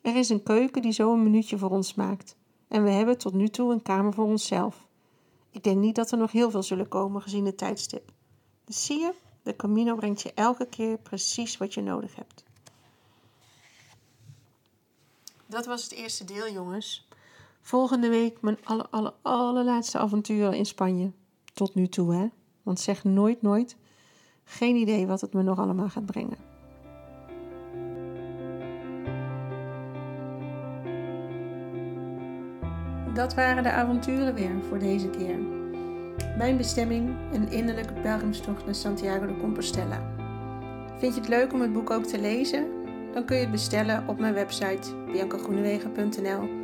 Er 0.02 0.16
is 0.16 0.30
een 0.30 0.44
keuken 0.44 0.82
die 0.82 0.92
zo 0.92 1.14
een 1.14 1.24
minuutje 1.24 1.58
voor 1.58 1.70
ons 1.70 1.94
maakt. 1.94 2.36
En 2.68 2.84
we 2.84 2.90
hebben 2.90 3.18
tot 3.18 3.34
nu 3.34 3.48
toe 3.48 3.74
een 3.74 3.82
kamer 3.82 4.14
voor 4.14 4.26
onszelf. 4.26 4.88
Ik 5.52 5.64
denk 5.64 5.78
niet 5.78 5.96
dat 5.96 6.12
er 6.12 6.18
nog 6.18 6.32
heel 6.32 6.52
veel 6.52 6.64
zullen 6.64 6.88
komen 6.88 7.22
gezien 7.22 7.46
het 7.46 7.58
tijdstip. 7.58 8.12
Dus 8.66 8.86
zie 8.86 9.00
je, 9.00 9.14
de 9.44 9.56
Camino 9.56 9.96
brengt 9.96 10.22
je 10.22 10.34
elke 10.34 10.66
keer 10.66 10.98
precies 10.98 11.58
wat 11.58 11.74
je 11.74 11.82
nodig 11.82 12.16
hebt. 12.16 12.44
Dat 15.46 15.66
was 15.66 15.84
het 15.84 15.92
eerste 15.92 16.24
deel, 16.24 16.50
jongens. 16.50 17.07
Volgende 17.68 18.10
week 18.10 18.42
mijn 18.42 18.58
aller, 18.64 18.88
aller, 18.90 19.14
allerlaatste 19.22 19.98
avonturen 19.98 20.54
in 20.54 20.66
Spanje. 20.66 21.12
Tot 21.54 21.76
nu 21.76 21.88
toe, 21.88 22.14
hè? 22.14 22.28
Want 22.64 22.80
zeg 22.80 23.04
nooit, 23.04 23.42
nooit. 23.42 23.76
Geen 24.44 24.76
idee 24.76 25.08
wat 25.08 25.22
het 25.22 25.34
me 25.34 25.44
nog 25.44 25.60
allemaal 25.60 25.90
gaat 25.90 26.06
brengen. 26.06 26.38
Dat 33.14 33.34
waren 33.34 33.64
de 33.64 33.72
avonturen 33.72 34.34
weer 34.34 34.64
voor 34.68 34.80
deze 34.80 35.10
keer. 35.10 35.38
Mijn 36.38 36.58
bestemming, 36.58 37.16
een 37.34 37.52
innerlijke 37.52 37.94
pelgrimstocht 37.94 38.66
naar 38.66 38.76
Santiago 38.76 39.26
de 39.26 39.38
Compostela. 39.38 40.14
Vind 40.98 41.14
je 41.14 41.20
het 41.20 41.30
leuk 41.30 41.54
om 41.54 41.62
het 41.62 41.74
boek 41.74 41.90
ook 41.90 42.06
te 42.06 42.20
lezen? 42.20 42.68
Dan 43.14 43.26
kun 43.26 43.36
je 43.36 43.42
het 43.42 43.52
bestellen 43.52 44.08
op 44.08 44.20
mijn 44.20 44.34
website 44.34 44.96
biancagroenewegen.nl. 45.12 46.57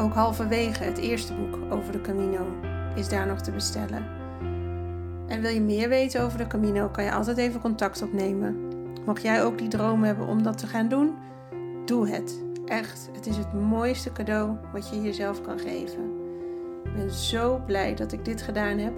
Ook 0.00 0.14
halverwege 0.14 0.84
het 0.84 0.98
eerste 0.98 1.34
boek 1.34 1.72
over 1.72 1.92
de 1.92 2.00
Camino 2.00 2.46
is 2.94 3.08
daar 3.08 3.26
nog 3.26 3.40
te 3.40 3.50
bestellen. 3.50 4.04
En 5.26 5.40
wil 5.40 5.50
je 5.50 5.60
meer 5.60 5.88
weten 5.88 6.22
over 6.22 6.38
de 6.38 6.46
Camino, 6.46 6.88
kan 6.88 7.04
je 7.04 7.12
altijd 7.12 7.36
even 7.36 7.60
contact 7.60 8.02
opnemen. 8.02 8.68
Mocht 9.06 9.22
jij 9.22 9.44
ook 9.44 9.58
die 9.58 9.68
droom 9.68 10.02
hebben 10.02 10.26
om 10.26 10.42
dat 10.42 10.58
te 10.58 10.66
gaan 10.66 10.88
doen, 10.88 11.14
doe 11.84 12.08
het. 12.08 12.42
Echt, 12.66 13.10
het 13.12 13.26
is 13.26 13.36
het 13.36 13.52
mooiste 13.52 14.12
cadeau 14.12 14.56
wat 14.72 14.88
je 14.88 15.02
jezelf 15.02 15.40
kan 15.40 15.58
geven. 15.58 16.10
Ik 16.84 16.94
ben 16.94 17.10
zo 17.10 17.62
blij 17.66 17.94
dat 17.94 18.12
ik 18.12 18.24
dit 18.24 18.42
gedaan 18.42 18.78
heb 18.78 18.92